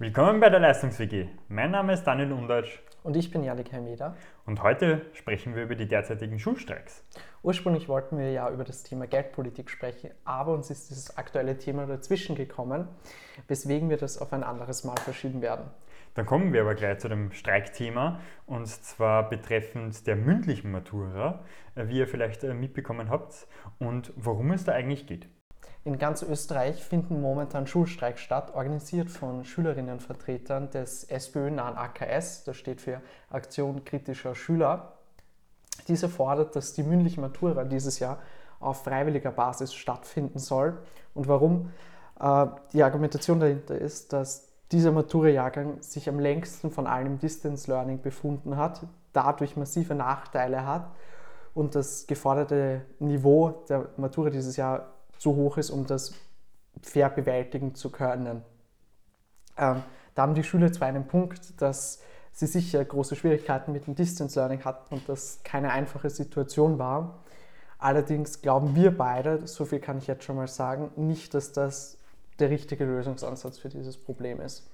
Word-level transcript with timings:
Willkommen 0.00 0.38
bei 0.38 0.48
der 0.48 0.60
Leistungs-WG. 0.60 1.26
Mein 1.48 1.72
Name 1.72 1.92
ist 1.92 2.04
Daniel 2.04 2.30
Undeutsch. 2.30 2.78
Und 3.02 3.16
ich 3.16 3.32
bin 3.32 3.42
Janik 3.42 3.72
Hermeda. 3.72 4.14
Und 4.46 4.62
heute 4.62 5.06
sprechen 5.12 5.56
wir 5.56 5.64
über 5.64 5.74
die 5.74 5.88
derzeitigen 5.88 6.38
Schulstreiks. 6.38 7.04
Ursprünglich 7.42 7.88
wollten 7.88 8.16
wir 8.16 8.30
ja 8.30 8.48
über 8.48 8.62
das 8.62 8.84
Thema 8.84 9.08
Geldpolitik 9.08 9.68
sprechen, 9.68 10.12
aber 10.24 10.52
uns 10.52 10.70
ist 10.70 10.88
dieses 10.88 11.16
aktuelle 11.16 11.58
Thema 11.58 11.84
dazwischen 11.86 12.36
gekommen, 12.36 12.86
weswegen 13.48 13.90
wir 13.90 13.96
das 13.96 14.18
auf 14.18 14.32
ein 14.32 14.44
anderes 14.44 14.84
Mal 14.84 14.94
verschieben 14.98 15.42
werden. 15.42 15.68
Dann 16.14 16.26
kommen 16.26 16.52
wir 16.52 16.60
aber 16.60 16.76
gleich 16.76 16.98
zu 16.98 17.08
dem 17.08 17.32
Streikthema 17.32 18.20
und 18.46 18.68
zwar 18.68 19.28
betreffend 19.28 20.06
der 20.06 20.14
mündlichen 20.14 20.70
Matura, 20.70 21.42
wie 21.74 21.98
ihr 21.98 22.06
vielleicht 22.06 22.44
äh, 22.44 22.54
mitbekommen 22.54 23.10
habt 23.10 23.48
und 23.80 24.12
worum 24.14 24.52
es 24.52 24.62
da 24.62 24.70
eigentlich 24.70 25.08
geht. 25.08 25.26
In 25.88 25.98
ganz 25.98 26.22
Österreich 26.22 26.84
finden 26.84 27.22
momentan 27.22 27.66
Schulstreiks 27.66 28.20
statt, 28.20 28.52
organisiert 28.54 29.08
von 29.08 29.46
Schülerinnenvertretern 29.46 30.68
des 30.68 31.04
SPÖ-nahen 31.04 31.78
AKS, 31.78 32.44
das 32.44 32.58
steht 32.58 32.82
für 32.82 33.00
Aktion 33.30 33.86
kritischer 33.86 34.34
Schüler. 34.34 34.98
Diese 35.88 36.10
fordert, 36.10 36.54
dass 36.54 36.74
die 36.74 36.82
mündliche 36.82 37.22
Matura 37.22 37.64
dieses 37.64 38.00
Jahr 38.00 38.18
auf 38.60 38.84
freiwilliger 38.84 39.30
Basis 39.30 39.72
stattfinden 39.72 40.38
soll. 40.38 40.76
Und 41.14 41.26
warum? 41.26 41.70
Äh, 42.20 42.48
die 42.74 42.82
Argumentation 42.82 43.40
dahinter 43.40 43.78
ist, 43.78 44.12
dass 44.12 44.46
dieser 44.70 44.92
Matura-Jahrgang 44.92 45.80
sich 45.80 46.06
am 46.10 46.20
längsten 46.20 46.70
von 46.70 46.86
allem 46.86 47.18
Distance 47.18 47.70
Learning 47.70 48.02
befunden 48.02 48.58
hat, 48.58 48.82
dadurch 49.14 49.56
massive 49.56 49.94
Nachteile 49.94 50.66
hat 50.66 50.90
und 51.54 51.74
das 51.74 52.06
geforderte 52.06 52.82
Niveau 52.98 53.64
der 53.70 53.88
Matura 53.96 54.28
dieses 54.28 54.58
Jahr 54.58 54.97
zu 55.18 55.36
hoch 55.36 55.58
ist, 55.58 55.70
um 55.70 55.86
das 55.86 56.14
fair 56.82 57.10
bewältigen 57.10 57.74
zu 57.74 57.90
können. 57.90 58.42
Ähm, 59.56 59.82
da 60.14 60.22
haben 60.22 60.34
die 60.34 60.44
Schüler 60.44 60.72
zwar 60.72 60.88
einen 60.88 61.06
Punkt, 61.06 61.60
dass 61.60 62.00
sie 62.32 62.46
sicher 62.46 62.84
große 62.84 63.16
Schwierigkeiten 63.16 63.72
mit 63.72 63.86
dem 63.86 63.94
Distance 63.94 64.38
Learning 64.38 64.64
hatten 64.64 64.94
und 64.94 65.08
das 65.08 65.40
keine 65.42 65.70
einfache 65.72 66.10
Situation 66.10 66.78
war. 66.78 67.24
Allerdings 67.78 68.42
glauben 68.42 68.74
wir 68.74 68.96
beide, 68.96 69.46
so 69.46 69.64
viel 69.64 69.80
kann 69.80 69.98
ich 69.98 70.06
jetzt 70.06 70.24
schon 70.24 70.36
mal 70.36 70.48
sagen, 70.48 70.90
nicht, 70.96 71.34
dass 71.34 71.52
das 71.52 71.98
der 72.38 72.50
richtige 72.50 72.84
Lösungsansatz 72.84 73.58
für 73.58 73.68
dieses 73.68 73.96
Problem 73.96 74.40
ist. 74.40 74.68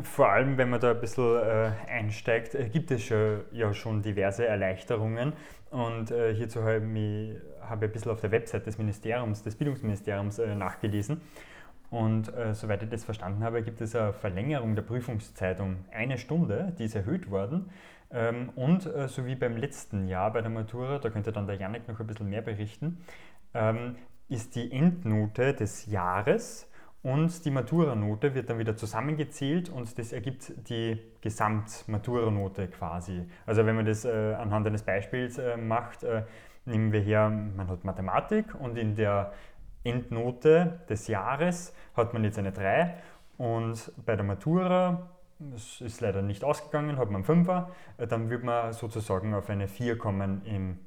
Vor 0.00 0.30
allem, 0.30 0.56
wenn 0.56 0.70
man 0.70 0.80
da 0.80 0.92
ein 0.92 1.00
bisschen 1.00 1.36
äh, 1.36 1.70
einsteigt, 1.86 2.54
äh, 2.54 2.66
gibt 2.70 2.90
es 2.90 3.04
schon, 3.04 3.42
ja 3.52 3.74
schon 3.74 4.00
diverse 4.00 4.46
Erleichterungen. 4.46 5.34
Und 5.70 6.10
äh, 6.10 6.34
hierzu 6.34 6.62
habe 6.62 6.82
ich, 6.94 7.36
hab 7.60 7.82
ich 7.82 7.88
ein 7.88 7.92
bisschen 7.92 8.10
auf 8.10 8.20
der 8.22 8.30
Website 8.30 8.66
des 8.66 8.78
Ministeriums, 8.78 9.42
des 9.42 9.54
Bildungsministeriums 9.54 10.38
äh, 10.38 10.54
nachgelesen. 10.54 11.20
Und 11.90 12.34
äh, 12.34 12.54
soweit 12.54 12.82
ich 12.82 12.88
das 12.88 13.04
verstanden 13.04 13.44
habe, 13.44 13.62
gibt 13.62 13.82
es 13.82 13.94
eine 13.94 14.14
Verlängerung 14.14 14.74
der 14.74 14.82
Prüfungszeit 14.82 15.60
um 15.60 15.84
eine 15.90 16.16
Stunde, 16.16 16.72
die 16.78 16.84
ist 16.86 16.94
erhöht 16.94 17.30
worden. 17.30 17.68
Ähm, 18.10 18.48
und 18.56 18.88
so 19.08 19.26
wie 19.26 19.34
beim 19.34 19.58
letzten 19.58 20.08
Jahr 20.08 20.32
bei 20.32 20.40
der 20.40 20.50
Matura, 20.50 21.00
da 21.00 21.10
könnte 21.10 21.32
dann 21.32 21.46
der 21.46 21.56
Janik 21.56 21.86
noch 21.86 22.00
ein 22.00 22.06
bisschen 22.06 22.30
mehr 22.30 22.42
berichten, 22.42 23.04
ähm, 23.52 23.96
ist 24.30 24.54
die 24.54 24.72
Endnote 24.72 25.52
des 25.52 25.84
Jahres 25.84 26.71
und 27.02 27.44
die 27.44 27.50
Maturanote 27.50 28.34
wird 28.34 28.48
dann 28.48 28.58
wieder 28.58 28.76
zusammengezählt 28.76 29.68
und 29.68 29.98
das 29.98 30.12
ergibt 30.12 30.52
die 30.68 31.00
Gesamtmaturanote 31.20 32.68
quasi. 32.68 33.26
Also 33.44 33.66
wenn 33.66 33.74
man 33.74 33.86
das 33.86 34.04
äh, 34.04 34.34
anhand 34.34 34.66
eines 34.66 34.82
Beispiels 34.82 35.38
äh, 35.38 35.56
macht, 35.56 36.04
äh, 36.04 36.22
nehmen 36.64 36.92
wir 36.92 37.00
her, 37.00 37.28
man 37.28 37.66
hat 37.68 37.84
Mathematik 37.84 38.54
und 38.54 38.78
in 38.78 38.94
der 38.94 39.32
Endnote 39.82 40.80
des 40.88 41.08
Jahres 41.08 41.74
hat 41.96 42.12
man 42.12 42.22
jetzt 42.22 42.38
eine 42.38 42.52
3 42.52 42.94
und 43.36 43.92
bei 44.06 44.14
der 44.14 44.24
Matura, 44.24 45.08
das 45.40 45.80
ist 45.80 46.00
leider 46.00 46.22
nicht 46.22 46.44
ausgegangen, 46.44 46.98
hat 46.98 47.10
man 47.10 47.24
5er, 47.24 47.66
äh, 47.98 48.06
dann 48.06 48.30
wird 48.30 48.44
man 48.44 48.72
sozusagen 48.72 49.34
auf 49.34 49.50
eine 49.50 49.66
4 49.66 49.98
kommen 49.98 50.42
im, 50.44 50.78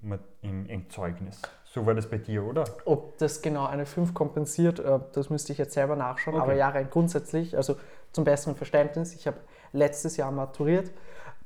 im 0.41 0.69
Endzeugnis. 0.69 1.41
So 1.75 1.85
war 1.85 1.93
das 1.93 2.07
bei 2.07 2.17
dir, 2.17 2.45
oder? 2.45 2.63
Ob 2.85 3.17
das 3.17 3.41
genau 3.41 3.65
eine 3.65 3.85
5 3.85 4.13
kompensiert, 4.13 4.79
äh, 4.79 4.97
das 5.11 5.29
müsste 5.29 5.51
ich 5.51 5.57
jetzt 5.57 5.73
selber 5.73 5.97
nachschauen. 5.97 6.35
Okay. 6.35 6.43
Aber 6.43 6.53
ja, 6.53 6.69
rein 6.69 6.87
grundsätzlich, 6.89 7.57
also 7.57 7.75
zum 8.13 8.23
besseren 8.23 8.55
Verständnis, 8.55 9.13
ich 9.13 9.27
habe 9.27 9.35
letztes 9.73 10.15
Jahr 10.15 10.31
maturiert. 10.31 10.89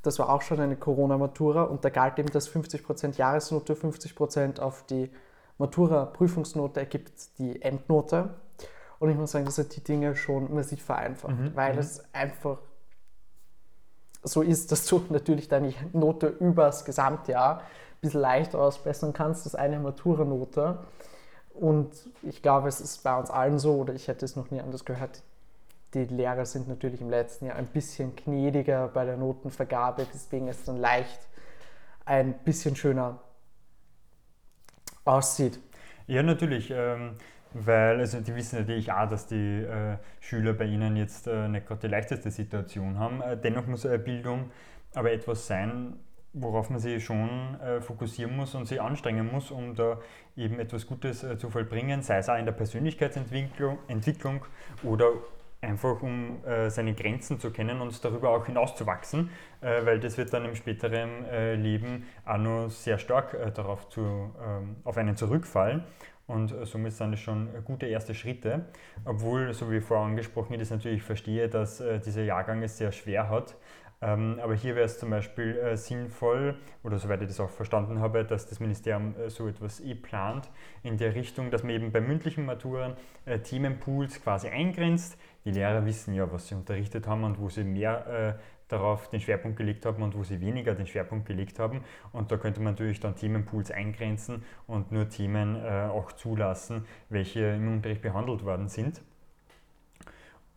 Das 0.03 0.19
war 0.19 0.29
auch 0.29 0.44
schon 0.44 0.59
eine 0.59 0.75
Corona-Matura 0.75 1.63
und 1.63 1.84
da 1.84 1.90
galt 1.90 2.19
eben, 2.19 2.29
dass 2.29 2.47
50% 2.47 3.17
Jahresnote, 3.17 3.73
50% 3.73 4.59
auf 4.59 4.84
die 4.84 5.09
Matura-Prüfungsnote 5.57 6.79
ergibt 6.79 7.40
die 7.40 7.59
Endnote. 7.63 8.35
Und 9.00 9.09
ich 9.09 9.17
muss 9.17 9.31
sagen, 9.31 9.46
das 9.46 9.57
hat 9.57 9.75
die 9.75 9.84
Dinge 9.84 10.16
schon 10.16 10.53
massiv 10.53 10.84
vereinfacht, 10.84 11.40
mhm. 11.40 11.56
weil 11.56 11.73
mhm. 11.73 11.79
es 11.79 12.03
einfach 12.13 12.59
so 14.24 14.41
ist, 14.41 14.72
dass 14.72 14.85
du 14.85 15.02
natürlich 15.09 15.47
deine 15.47 15.74
Note 15.94 16.28
übers 16.28 16.85
Gesamtjahr 16.85 17.63
bisschen 18.02 18.22
leichter 18.22 18.59
ausbessern 18.59 19.13
kannst 19.13 19.46
als 19.46 19.56
eine 19.56 19.80
Matura-Note. 19.80 20.80
Und 21.53 21.91
ich 22.24 22.41
glaube, 22.41 22.69
es 22.69 22.79
ist 22.79 23.03
bei 23.03 23.18
uns 23.18 23.29
allen 23.29 23.59
so, 23.59 23.75
oder 23.75 23.94
ich 23.94 24.08
hätte 24.08 24.24
es 24.24 24.35
noch 24.35 24.52
nie 24.52 24.62
anders 24.62 24.85
gehört, 24.85 25.22
die 25.94 26.06
Lehrer 26.06 26.46
sind 26.46 26.68
natürlich 26.68 27.02
im 27.02 27.09
letzten 27.09 27.47
Jahr 27.47 27.56
ein 27.56 27.66
bisschen 27.66 28.16
gnädiger 28.16 28.90
bei 28.90 29.06
der 29.06 29.18
Notenvergabe, 29.18 30.06
deswegen 30.13 30.47
ist 30.47 30.59
es 30.59 30.66
dann 30.66 30.78
leicht 30.78 31.19
ein 32.06 32.34
bisschen 32.46 32.75
schöner 32.75 33.19
aussieht. 35.03 35.59
Ja, 36.08 36.24
natürlich, 36.24 36.72
ähm, 36.72 37.16
weil 37.54 38.00
also 38.00 38.20
die 38.20 38.36
wissen 38.36 38.60
natürlich 38.60 38.92
auch, 38.92 39.10
dass 39.10 39.28
die 39.28 39.64
äh, 39.64 39.98
Schüler 40.20 40.54
bei 40.54 40.66
ihnen 40.66 40.96
jetzt 40.96 41.28
äh, 41.28 41.48
nicht 41.48 41.68
gerade 41.68 41.82
die 41.82 41.88
leichteste 41.88 42.30
Situation 42.32 43.00
haben. 43.00 43.22
Äh, 43.22 43.38
dennoch 43.38 43.66
muss 43.68 43.88
Bildung 44.04 44.52
aber 44.94 45.12
etwas 45.12 45.48
sein, 45.48 45.94
worauf 46.34 46.70
man 46.70 46.80
sich 46.80 47.04
schon 47.04 47.59
äh, 47.59 47.82
fokussieren 47.82 48.36
muss 48.36 48.54
und 48.56 48.66
sich 48.66 48.82
anstrengen 48.82 49.32
muss, 49.32 49.52
um 49.52 49.76
da 49.76 50.00
eben 50.38 50.59
etwas 50.59 50.86
Gutes 50.86 51.24
äh, 51.24 51.38
zu 51.38 51.50
vollbringen, 51.50 52.02
sei 52.04 52.18
es 52.18 52.30
auch 52.30 52.38
in 52.38 52.46
der 52.46 52.52
Persönlichkeitsentwicklung 52.54 53.80
Entwicklung 53.88 54.46
oder 54.84 55.12
einfach 55.62 56.02
um 56.02 56.44
äh, 56.46 56.70
seine 56.70 56.94
Grenzen 56.94 57.40
zu 57.40 57.52
kennen 57.52 57.81
und 57.81 58.03
darüber 58.03 58.30
auch 58.30 58.46
hinauszuwachsen, 58.46 59.30
äh, 59.62 59.86
weil 59.86 60.00
das 60.00 60.18
wird 60.18 60.34
dann 60.34 60.46
im 60.46 60.56
späteren 60.56 61.25
äh, 61.25 61.56
Leben 61.56 62.06
auch 62.25 62.38
noch 62.38 62.70
sehr 62.70 62.97
stark 62.97 63.34
äh, 63.34 63.52
darauf 63.52 63.90
zu, 63.90 64.02
ähm, 64.02 64.78
auf 64.84 64.97
einen 64.97 65.16
zurückfallen. 65.16 65.84
Und 66.28 66.53
somit 66.68 66.94
sind 66.94 67.14
das 67.14 67.22
schon 67.22 67.50
gute 67.66 67.88
erste 67.88 68.14
Schritte. 68.14 68.66
Obwohl, 69.03 69.52
so 69.52 69.72
wie 69.72 69.81
vorher 69.81 70.06
angesprochen, 70.06 70.53
ich 70.53 70.59
das 70.59 70.70
natürlich 70.70 71.02
verstehe, 71.02 71.50
dass 71.50 71.81
dieser 72.06 72.22
Jahrgang 72.22 72.62
es 72.62 72.78
sehr 72.78 72.91
schwer 72.91 73.30
hat. 73.30 73.56
Ähm, 74.02 74.40
aber 74.41 74.56
hier 74.56 74.76
wäre 74.76 74.86
es 74.86 74.97
zum 74.97 75.09
Beispiel 75.09 75.58
äh, 75.58 75.76
sinnvoll, 75.76 76.56
oder 76.84 76.97
soweit 77.00 77.22
ich 77.22 77.28
das 77.28 77.40
auch 77.41 77.50
verstanden 77.50 78.00
habe, 78.00 78.24
dass 78.24 78.47
das 78.47 78.62
Ministerium 78.62 79.14
äh, 79.18 79.30
so 79.30 79.47
etwas 79.47 79.81
eh 79.81 79.94
plant, 79.94 80.50
in 80.84 80.97
der 80.97 81.16
Richtung, 81.16 81.52
dass 81.52 81.64
man 81.64 81.74
eben 81.74 81.91
bei 81.91 82.00
mündlichen 82.00 82.46
Maturen 82.46 82.96
äh, 83.26 83.40
Themenpools 83.40 84.22
quasi 84.22 84.47
eingrenzt. 84.47 85.18
Die 85.46 85.52
Lehrer 85.52 85.86
wissen 85.86 86.14
ja, 86.14 86.32
was 86.32 86.48
sie 86.48 86.56
unterrichtet 86.56 87.08
haben 87.08 87.24
und 87.24 87.40
wo 87.40 87.50
sie 87.50 87.64
mehr 87.64 88.38
darauf 88.68 89.10
den 89.10 89.20
Schwerpunkt 89.20 89.58
gelegt 89.58 89.86
haben 89.86 90.04
und 90.04 90.16
wo 90.16 90.24
sie 90.24 90.42
weniger 90.42 90.76
den 90.76 90.86
Schwerpunkt 90.86 91.26
gelegt 91.26 91.60
haben. 91.60 91.84
Und 92.12 92.32
da 92.32 92.38
könnte 92.38 92.60
man 92.60 92.74
natürlich 92.74 93.00
dann 93.00 93.16
Themenpools 93.16 93.72
eingrenzen 93.72 94.44
und 94.68 94.92
nur 94.92 95.10
Themen 95.10 95.66
auch 95.66 96.12
zulassen, 96.12 96.86
welche 97.10 97.40
im 97.40 97.72
Unterricht 97.74 98.02
behandelt 98.02 98.44
worden 98.44 98.68
sind. 98.68 99.02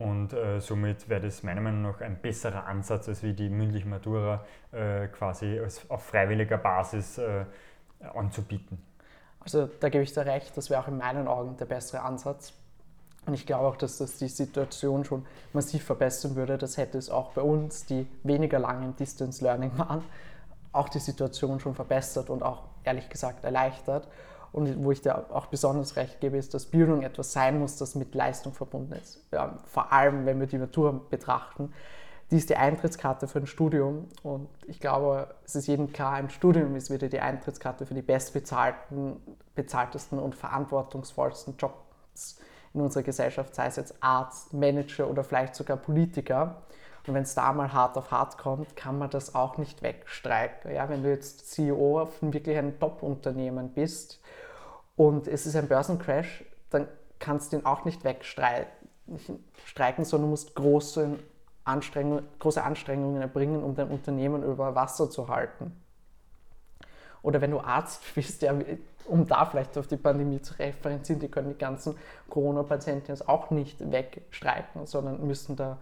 Und 0.03 0.33
äh, 0.33 0.61
somit 0.61 1.09
wäre 1.09 1.21
das 1.21 1.45
meiner 1.45 1.61
Meinung 1.61 1.83
nach 1.83 2.01
ein 2.01 2.21
besserer 2.21 2.67
Ansatz, 2.67 3.09
als 3.09 3.23
wie 3.23 3.35
die 3.35 3.49
mündliche 3.49 3.87
Matura 3.87 4.45
äh, 4.73 5.07
quasi 5.07 5.61
als, 5.61 5.89
auf 5.89 6.05
freiwilliger 6.05 6.59
Basis 6.59 7.19
äh, 7.19 7.45
anzubieten. 8.13 8.83
Also 9.39 9.69
da 9.81 9.89
gebe 9.91 10.03
ich 10.03 10.13
dir 10.13 10.27
recht, 10.27 10.57
das 10.57 10.71
wäre 10.71 10.81
auch 10.81 10.89
in 10.89 10.99
meinen 10.99 11.29
Augen 11.29 11.57
der 11.57 11.67
bessere 11.67 12.03
Ansatz. 12.03 12.53
Und 13.27 13.35
ich 13.35 13.47
glaube 13.47 13.67
auch, 13.67 13.77
dass 13.77 13.99
das 13.99 14.19
die 14.19 14.29
Situation 14.29 15.05
schon 15.05 15.25
massiv 15.53 15.85
verbessern 15.85 16.35
würde. 16.35 16.59
Das 16.59 16.77
hätte 16.77 16.99
es 16.99 17.09
auch 17.09 17.33
bei 17.33 17.43
uns, 17.43 17.87
die 17.87 18.07
weniger 18.25 18.59
lange 18.59 18.85
im 18.85 18.97
Distance 18.97 19.45
Learning 19.45 19.71
waren, 19.79 20.03
auch 20.73 20.89
die 20.89 20.99
Situation 20.99 21.61
schon 21.61 21.75
verbessert 21.75 22.31
und 22.31 22.43
auch 22.43 22.65
ehrlich 22.85 23.09
gesagt 23.09 23.45
erleichtert. 23.45 24.09
Und 24.53 24.85
wo 24.85 24.91
ich 24.91 25.01
dir 25.01 25.35
auch 25.35 25.47
besonders 25.47 25.97
recht 25.97 26.21
gebe, 26.21 26.37
ist, 26.37 26.53
dass 26.53 26.67
Bildung 26.67 27.03
etwas 27.03 27.33
sein 27.33 27.59
muss, 27.59 27.77
das 27.77 27.95
mit 27.95 28.15
Leistung 28.15 28.53
verbunden 28.53 28.93
ist. 28.93 29.21
Ja, 29.33 29.59
vor 29.67 29.93
allem, 29.93 30.27
wenn 30.27 30.41
wir 30.41 30.47
die 30.47 30.59
Natur 30.59 31.09
betrachten. 31.09 31.73
Die 32.31 32.37
ist 32.37 32.51
die 32.51 32.57
Eintrittskarte 32.57 33.29
für 33.29 33.39
ein 33.39 33.47
Studium. 33.47 34.09
Und 34.23 34.49
ich 34.67 34.81
glaube, 34.81 35.35
es 35.45 35.55
ist 35.55 35.69
jedem 35.69 35.93
klar, 35.93 36.15
ein 36.15 36.29
Studium 36.29 36.77
ist 36.77 36.91
wieder 36.91 37.09
die 37.09 37.21
Eintrittskarte 37.21 37.87
für 37.87 37.95
die 37.95 38.03
bestbezahlten, 38.03 39.17
bezahltesten 39.55 40.19
und 40.19 40.35
verantwortungsvollsten 40.35 41.57
Jobs 41.57 42.39
in 42.75 42.81
unserer 42.81 43.03
Gesellschaft, 43.03 43.55
sei 43.55 43.67
es 43.67 43.77
jetzt 43.77 43.95
Arzt, 44.01 44.53
Manager 44.53 45.09
oder 45.09 45.25
vielleicht 45.25 45.55
sogar 45.55 45.77
Politiker. 45.77 46.63
Und 47.07 47.15
wenn 47.15 47.25
es 47.25 47.35
da 47.35 47.53
mal 47.53 47.73
hart 47.73 47.97
auf 47.97 48.13
hart 48.13 48.39
kommt, 48.39 48.77
kann 48.77 48.99
man 48.99 49.11
das 49.11 49.35
auch 49.35 49.59
nicht 49.59 49.83
wegstreiken. 49.83 50.73
Ja, 50.73 50.89
wenn 50.89 51.03
du 51.03 51.11
jetzt 51.11 51.51
CEO 51.51 52.07
von 52.07 52.33
wirklich 52.33 52.57
einem 52.57 52.79
Top-Unternehmen 52.79 53.71
bist 53.71 54.21
und 54.95 55.27
es 55.27 55.47
ist 55.47 55.57
ein 55.57 55.67
Börsencrash, 55.67 56.45
dann 56.71 56.87
kannst 57.19 57.53
du 57.53 57.57
ihn 57.57 57.67
auch 57.67 57.85
nicht 57.85 58.05
wegstreiken, 58.05 60.05
sondern 60.05 60.31
musst 60.31 60.55
großen 60.55 61.19
Anstrengung, 61.65 62.23
große 62.39 62.63
Anstrengungen 62.63 63.21
erbringen, 63.21 63.63
um 63.63 63.75
dein 63.75 63.89
Unternehmen 63.89 64.43
über 64.43 64.75
Wasser 64.75 65.11
zu 65.11 65.29
halten. 65.29 65.77
Oder 67.23 67.41
wenn 67.41 67.51
du 67.51 67.61
Arzt 67.61 68.03
bist, 68.15 68.43
ja, 68.43 68.55
um 69.07 69.27
da 69.27 69.47
vielleicht 69.47 69.77
auf 69.79 69.87
die 69.87 69.97
Pandemie 69.97 70.41
zu 70.41 70.55
referenzieren, 70.59 71.21
die 71.21 71.29
können 71.29 71.51
die 71.51 71.59
ganzen 71.59 71.97
Corona-Patienten 72.31 73.09
jetzt 73.09 73.29
auch 73.29 73.51
nicht 73.51 73.91
wegstreiken, 73.91 74.87
sondern 74.87 75.27
müssen 75.27 75.57
da 75.57 75.79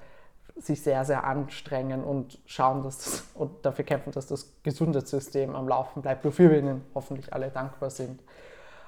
sich 0.56 0.82
sehr, 0.82 1.04
sehr 1.04 1.24
anstrengen 1.24 2.04
und 2.04 2.38
schauen, 2.46 2.82
dass 2.82 2.98
das, 2.98 3.24
und 3.34 3.64
dafür 3.64 3.84
kämpfen, 3.84 4.12
dass 4.12 4.26
das 4.26 4.52
Gesundheitssystem 4.62 5.54
am 5.54 5.68
Laufen 5.68 6.02
bleibt, 6.02 6.24
wofür 6.24 6.50
wir 6.50 6.58
ihnen 6.58 6.84
hoffentlich 6.94 7.32
alle 7.32 7.50
dankbar 7.50 7.90
sind. 7.90 8.20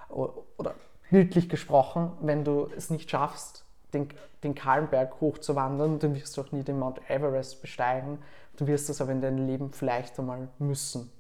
Oder 0.08 0.74
bildlich 1.10 1.48
gesprochen, 1.48 2.12
wenn 2.20 2.44
du 2.44 2.68
es 2.76 2.90
nicht 2.90 3.10
schaffst, 3.10 3.64
den, 3.94 4.08
den 4.42 4.54
Kahlenberg 4.54 5.20
hochzuwandern, 5.20 5.98
dann 5.98 6.14
wirst 6.14 6.36
du 6.36 6.42
auch 6.42 6.52
nie 6.52 6.62
den 6.62 6.78
Mount 6.78 7.00
Everest 7.08 7.60
besteigen. 7.62 8.18
Du 8.56 8.66
wirst 8.66 8.88
das 8.88 9.00
aber 9.00 9.12
in 9.12 9.20
deinem 9.20 9.46
Leben 9.46 9.72
vielleicht 9.72 10.18
einmal 10.18 10.48
müssen. 10.58 11.10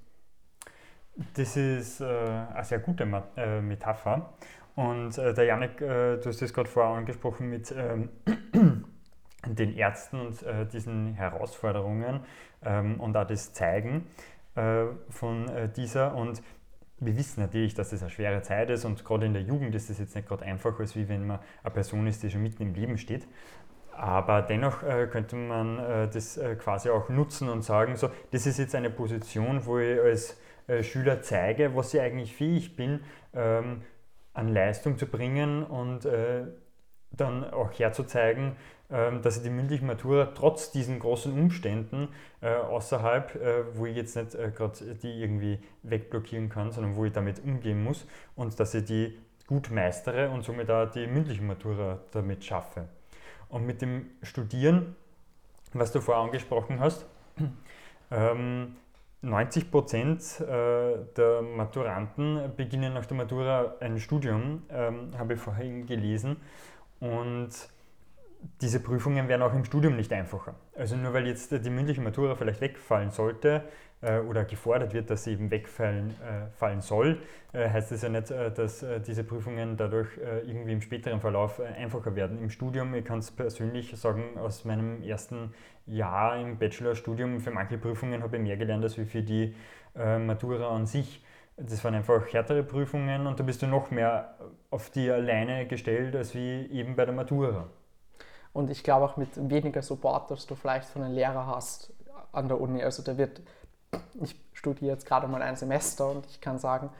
Das 1.34 1.56
ist 1.56 2.00
äh, 2.00 2.04
eine 2.04 2.64
sehr 2.64 2.78
gute 2.78 3.04
äh, 3.36 3.60
Metapher. 3.60 4.32
Und 4.74 5.18
äh, 5.18 5.34
der 5.34 5.44
Janik, 5.44 5.80
äh, 5.80 6.16
du 6.16 6.26
hast 6.26 6.40
das 6.40 6.54
gerade 6.54 6.68
vorher 6.68 6.94
angesprochen 6.94 7.50
mit 7.50 7.74
ähm, 7.76 8.08
den 9.46 9.76
Ärzten 9.76 10.20
und 10.20 10.42
äh, 10.42 10.66
diesen 10.66 11.14
Herausforderungen 11.14 12.20
ähm, 12.64 12.98
und 12.98 13.16
auch 13.16 13.26
das 13.26 13.52
Zeigen 13.52 14.06
äh, 14.54 14.84
von 15.10 15.50
dieser. 15.76 16.14
Und 16.14 16.42
wir 16.98 17.16
wissen 17.16 17.40
natürlich, 17.40 17.74
dass 17.74 17.90
das 17.90 18.02
eine 18.02 18.10
schwere 18.10 18.42
Zeit 18.42 18.70
ist 18.70 18.84
und 18.84 19.04
gerade 19.04 19.26
in 19.26 19.34
der 19.34 19.42
Jugend 19.42 19.74
ist 19.74 19.90
das 19.90 19.98
jetzt 19.98 20.14
nicht 20.14 20.28
gerade 20.28 20.44
einfach, 20.44 20.78
als 20.78 20.96
wie 20.96 21.08
wenn 21.08 21.26
man 21.26 21.40
eine 21.62 21.74
Person 21.74 22.06
ist, 22.06 22.22
die 22.22 22.30
schon 22.30 22.42
mitten 22.42 22.62
im 22.62 22.74
Leben 22.74 22.96
steht. 22.96 23.26
Aber 23.94 24.40
dennoch 24.40 24.82
äh, 24.82 25.06
könnte 25.10 25.36
man 25.36 25.78
äh, 25.78 26.08
das 26.08 26.38
äh, 26.38 26.56
quasi 26.56 26.88
auch 26.88 27.08
nutzen 27.08 27.48
und 27.48 27.62
sagen, 27.62 27.96
so, 27.96 28.08
das 28.30 28.46
ist 28.46 28.58
jetzt 28.58 28.74
eine 28.74 28.88
Position, 28.88 29.66
wo 29.66 29.78
ich 29.78 30.00
als 30.00 30.38
äh, 30.66 30.82
Schüler 30.82 31.22
zeige, 31.22 31.74
was 31.76 31.92
ich 31.94 32.00
eigentlich 32.00 32.34
fähig 32.34 32.76
bin, 32.76 33.00
ähm, 33.34 33.82
an 34.34 34.48
Leistung 34.48 34.96
zu 34.98 35.06
bringen 35.06 35.64
und 35.64 36.04
äh, 36.04 36.44
dann 37.10 37.50
auch 37.50 37.70
herzuzeigen, 37.78 38.56
ähm, 38.90 39.20
dass 39.22 39.36
ich 39.36 39.42
die 39.42 39.50
mündliche 39.50 39.84
Matura 39.84 40.26
trotz 40.34 40.70
diesen 40.70 40.98
großen 40.98 41.32
Umständen 41.32 42.08
äh, 42.40 42.54
außerhalb, 42.54 43.38
wo 43.74 43.86
ich 43.86 43.96
jetzt 43.96 44.16
nicht 44.16 44.32
gerade 44.32 44.94
die 45.02 45.20
irgendwie 45.20 45.58
wegblockieren 45.82 46.48
kann, 46.48 46.72
sondern 46.72 46.96
wo 46.96 47.04
ich 47.04 47.12
damit 47.12 47.44
umgehen 47.44 47.82
muss 47.82 48.06
und 48.34 48.58
dass 48.58 48.74
ich 48.74 48.84
die 48.84 49.18
gut 49.46 49.70
meistere 49.70 50.30
und 50.30 50.44
somit 50.44 50.70
auch 50.70 50.90
die 50.90 51.06
mündliche 51.06 51.42
Matura 51.42 52.00
damit 52.12 52.44
schaffe. 52.44 52.88
Und 53.48 53.66
mit 53.66 53.82
dem 53.82 54.06
Studieren, 54.22 54.96
was 55.74 55.92
du 55.92 56.00
vorher 56.00 56.24
angesprochen 56.24 56.80
hast, 56.80 57.04
ähm, 58.10 58.76
90 59.22 59.70
Prozent 59.70 60.40
äh, 60.40 60.98
der 61.16 61.42
Maturanten 61.42 62.52
beginnen 62.56 62.92
nach 62.92 63.06
der 63.06 63.16
Matura 63.16 63.76
ein 63.80 63.98
Studium, 63.98 64.64
ähm, 64.68 65.10
habe 65.16 65.34
ich 65.34 65.40
vorhin 65.40 65.86
gelesen. 65.86 66.36
Und 66.98 67.50
diese 68.60 68.80
Prüfungen 68.80 69.28
werden 69.28 69.42
auch 69.42 69.54
im 69.54 69.64
Studium 69.64 69.96
nicht 69.96 70.12
einfacher. 70.12 70.56
Also 70.76 70.96
nur 70.96 71.14
weil 71.14 71.28
jetzt 71.28 71.52
die 71.52 71.70
mündliche 71.70 72.00
Matura 72.00 72.34
vielleicht 72.34 72.60
wegfallen 72.60 73.10
sollte 73.10 73.62
oder 74.02 74.44
gefordert 74.44 74.94
wird, 74.94 75.10
dass 75.10 75.24
sie 75.24 75.32
eben 75.32 75.50
wegfallen 75.50 76.10
äh, 76.10 76.50
fallen 76.56 76.80
soll, 76.80 77.18
äh, 77.52 77.68
heißt 77.68 77.92
das 77.92 78.02
ja 78.02 78.08
nicht, 78.08 78.30
äh, 78.30 78.50
dass 78.50 78.82
äh, 78.82 79.00
diese 79.00 79.22
Prüfungen 79.22 79.76
dadurch 79.76 80.18
äh, 80.18 80.40
irgendwie 80.40 80.72
im 80.72 80.80
späteren 80.80 81.20
Verlauf 81.20 81.60
einfacher 81.60 82.16
werden. 82.16 82.38
Im 82.42 82.50
Studium, 82.50 82.94
ich 82.94 83.04
kann 83.04 83.20
es 83.20 83.30
persönlich 83.30 83.96
sagen, 83.96 84.38
aus 84.38 84.64
meinem 84.64 85.02
ersten 85.02 85.54
Jahr 85.86 86.36
im 86.40 86.58
Bachelorstudium, 86.58 87.40
für 87.40 87.52
manche 87.52 87.78
Prüfungen 87.78 88.22
habe 88.22 88.36
ich 88.36 88.42
mehr 88.42 88.56
gelernt 88.56 88.82
als 88.82 88.94
für 88.94 89.22
die 89.22 89.54
Matura 89.94 90.74
an 90.74 90.86
sich. 90.86 91.24
Das 91.56 91.84
waren 91.84 91.94
einfach 91.94 92.32
härtere 92.32 92.62
Prüfungen 92.62 93.26
und 93.26 93.38
da 93.38 93.44
bist 93.44 93.62
du 93.62 93.66
noch 93.66 93.90
mehr 93.90 94.34
auf 94.70 94.90
die 94.90 95.10
alleine 95.10 95.66
gestellt 95.66 96.16
als 96.16 96.34
wie 96.34 96.66
eben 96.70 96.96
bei 96.96 97.04
der 97.04 97.14
Matura. 97.14 97.68
Und 98.52 98.70
ich 98.70 98.82
glaube 98.82 99.04
auch 99.04 99.16
mit 99.16 99.28
weniger 99.50 99.82
Support, 99.82 100.30
dass 100.30 100.46
du 100.46 100.54
vielleicht 100.54 100.88
von 100.88 101.02
einem 101.02 101.14
Lehrer 101.14 101.46
hast 101.46 101.92
an 102.32 102.48
der 102.48 102.60
Uni. 102.60 102.82
Also 102.82 103.02
der 103.02 103.18
wird, 103.18 103.42
ich 104.20 104.36
studiere 104.52 104.92
jetzt 104.92 105.06
gerade 105.06 105.28
mal 105.28 105.42
ein 105.42 105.56
Semester 105.56 106.10
und 106.10 106.26
ich 106.26 106.40
kann 106.40 106.58
sagen, 106.58 106.90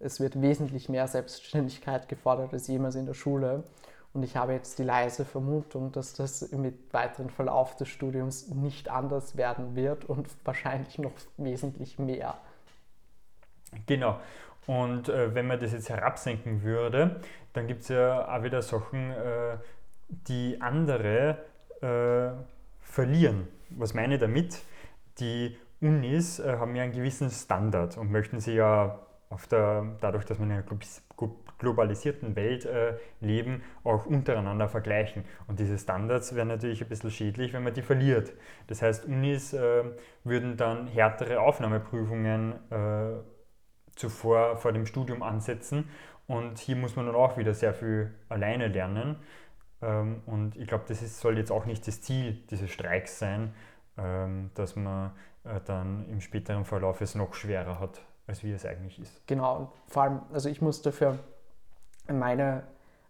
es 0.00 0.20
wird 0.20 0.40
wesentlich 0.40 0.88
mehr 0.88 1.06
Selbstständigkeit 1.08 2.08
gefordert 2.08 2.52
als 2.52 2.66
jemals 2.66 2.94
in 2.94 3.06
der 3.06 3.14
Schule. 3.14 3.64
Und 4.12 4.22
ich 4.22 4.36
habe 4.36 4.52
jetzt 4.52 4.78
die 4.78 4.84
leise 4.84 5.24
Vermutung, 5.24 5.90
dass 5.90 6.14
das 6.14 6.52
mit 6.52 6.92
weiteren 6.92 7.30
Verlauf 7.30 7.76
des 7.76 7.88
Studiums 7.88 8.48
nicht 8.48 8.88
anders 8.88 9.36
werden 9.36 9.74
wird 9.74 10.04
und 10.04 10.28
wahrscheinlich 10.44 10.98
noch 10.98 11.12
wesentlich 11.36 11.98
mehr. 11.98 12.36
Genau. 13.86 14.20
Und 14.66 15.08
äh, 15.08 15.34
wenn 15.34 15.46
man 15.46 15.58
das 15.58 15.72
jetzt 15.72 15.88
herabsenken 15.88 16.62
würde, 16.62 17.20
dann 17.52 17.66
gibt 17.66 17.82
es 17.82 17.88
ja 17.88 18.28
auch 18.34 18.42
wieder 18.44 18.62
Sachen, 18.62 19.10
äh, 19.10 19.56
die 20.08 20.60
andere 20.60 21.38
äh, 21.80 22.30
verlieren. 22.80 23.48
Was 23.70 23.94
meine 23.94 24.14
ich 24.14 24.20
damit? 24.20 24.60
Die 25.18 25.56
Unis 25.80 26.38
äh, 26.38 26.56
haben 26.58 26.74
ja 26.74 26.82
einen 26.84 26.92
gewissen 26.92 27.30
Standard 27.30 27.98
und 27.98 28.10
möchten 28.10 28.40
sie 28.40 28.54
ja 28.54 29.00
auf 29.30 29.46
der, 29.46 29.96
dadurch, 30.00 30.24
dass 30.24 30.38
wir 30.38 30.46
in 30.46 30.52
einer 30.52 30.64
globalisierten 31.58 32.36
Welt 32.36 32.64
äh, 32.66 32.98
leben, 33.20 33.62
auch 33.82 34.06
untereinander 34.06 34.68
vergleichen. 34.68 35.24
Und 35.46 35.58
diese 35.58 35.78
Standards 35.78 36.34
wären 36.34 36.48
natürlich 36.48 36.82
ein 36.82 36.88
bisschen 36.88 37.10
schädlich, 37.10 37.52
wenn 37.52 37.64
man 37.64 37.74
die 37.74 37.82
verliert. 37.82 38.32
Das 38.68 38.82
heißt, 38.82 39.06
Unis 39.06 39.52
äh, 39.52 39.84
würden 40.22 40.56
dann 40.56 40.86
härtere 40.86 41.40
Aufnahmeprüfungen 41.40 42.52
äh, 42.70 43.20
zuvor 43.96 44.56
vor 44.56 44.72
dem 44.72 44.86
Studium 44.86 45.22
ansetzen 45.22 45.88
und 46.26 46.58
hier 46.58 46.76
muss 46.76 46.96
man 46.96 47.06
dann 47.06 47.14
auch 47.14 47.36
wieder 47.36 47.54
sehr 47.54 47.74
viel 47.74 48.14
alleine 48.28 48.68
lernen. 48.68 49.16
Ähm, 49.82 50.22
und 50.26 50.56
ich 50.56 50.66
glaube, 50.66 50.84
das 50.88 51.02
ist, 51.02 51.20
soll 51.20 51.38
jetzt 51.38 51.52
auch 51.52 51.66
nicht 51.66 51.86
das 51.86 52.00
Ziel 52.00 52.42
dieses 52.50 52.70
Streiks 52.70 53.18
sein, 53.18 53.54
dass 53.96 54.76
man 54.76 55.12
äh, 55.44 55.60
dann 55.64 56.08
im 56.08 56.20
späteren 56.20 56.64
Verlauf 56.64 57.00
es 57.00 57.14
noch 57.14 57.34
schwerer 57.34 57.78
hat, 57.78 58.00
als 58.26 58.42
wie 58.42 58.52
es 58.52 58.66
eigentlich 58.66 58.98
ist. 58.98 59.26
Genau, 59.26 59.56
und 59.56 59.68
vor 59.86 60.02
allem, 60.02 60.20
also 60.32 60.48
ich 60.48 60.60
musste 60.60 60.90
für, 60.90 61.18
meine, 62.08 62.64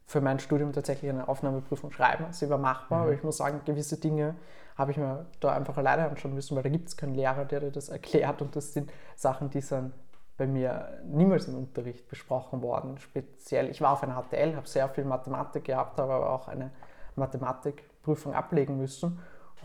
für 0.04 0.20
mein 0.20 0.38
Studium 0.40 0.72
tatsächlich 0.72 1.10
eine 1.10 1.28
Aufnahmeprüfung 1.28 1.90
schreiben. 1.92 2.26
Sie 2.32 2.50
war 2.50 2.58
machbar, 2.58 2.98
mhm. 2.98 3.04
aber 3.04 3.12
ich 3.14 3.22
muss 3.22 3.38
sagen, 3.38 3.60
gewisse 3.64 3.98
Dinge 3.98 4.34
habe 4.76 4.90
ich 4.90 4.96
mir 4.96 5.26
da 5.40 5.54
einfach 5.54 5.76
alleine 5.76 6.08
anschauen 6.08 6.34
müssen, 6.34 6.56
weil 6.56 6.64
da 6.64 6.68
gibt 6.68 6.88
es 6.88 6.96
keinen 6.96 7.14
Lehrer, 7.14 7.44
der 7.44 7.60
dir 7.60 7.70
das 7.70 7.88
erklärt 7.88 8.42
und 8.42 8.56
das 8.56 8.72
sind 8.72 8.90
Sachen, 9.14 9.50
die 9.50 9.60
sind 9.60 9.92
bei 10.36 10.48
mir 10.48 10.98
niemals 11.04 11.46
im 11.46 11.54
Unterricht 11.54 12.08
besprochen 12.08 12.60
worden. 12.60 12.98
Speziell, 12.98 13.70
ich 13.70 13.80
war 13.80 13.92
auf 13.92 14.02
einer 14.02 14.20
HTL, 14.20 14.56
habe 14.56 14.66
sehr 14.66 14.88
viel 14.88 15.04
Mathematik 15.04 15.64
gehabt, 15.64 15.98
habe 15.98 16.12
aber 16.12 16.30
auch 16.30 16.48
eine 16.48 16.72
Mathematikprüfung 17.14 18.34
ablegen 18.34 18.76
müssen. 18.76 19.20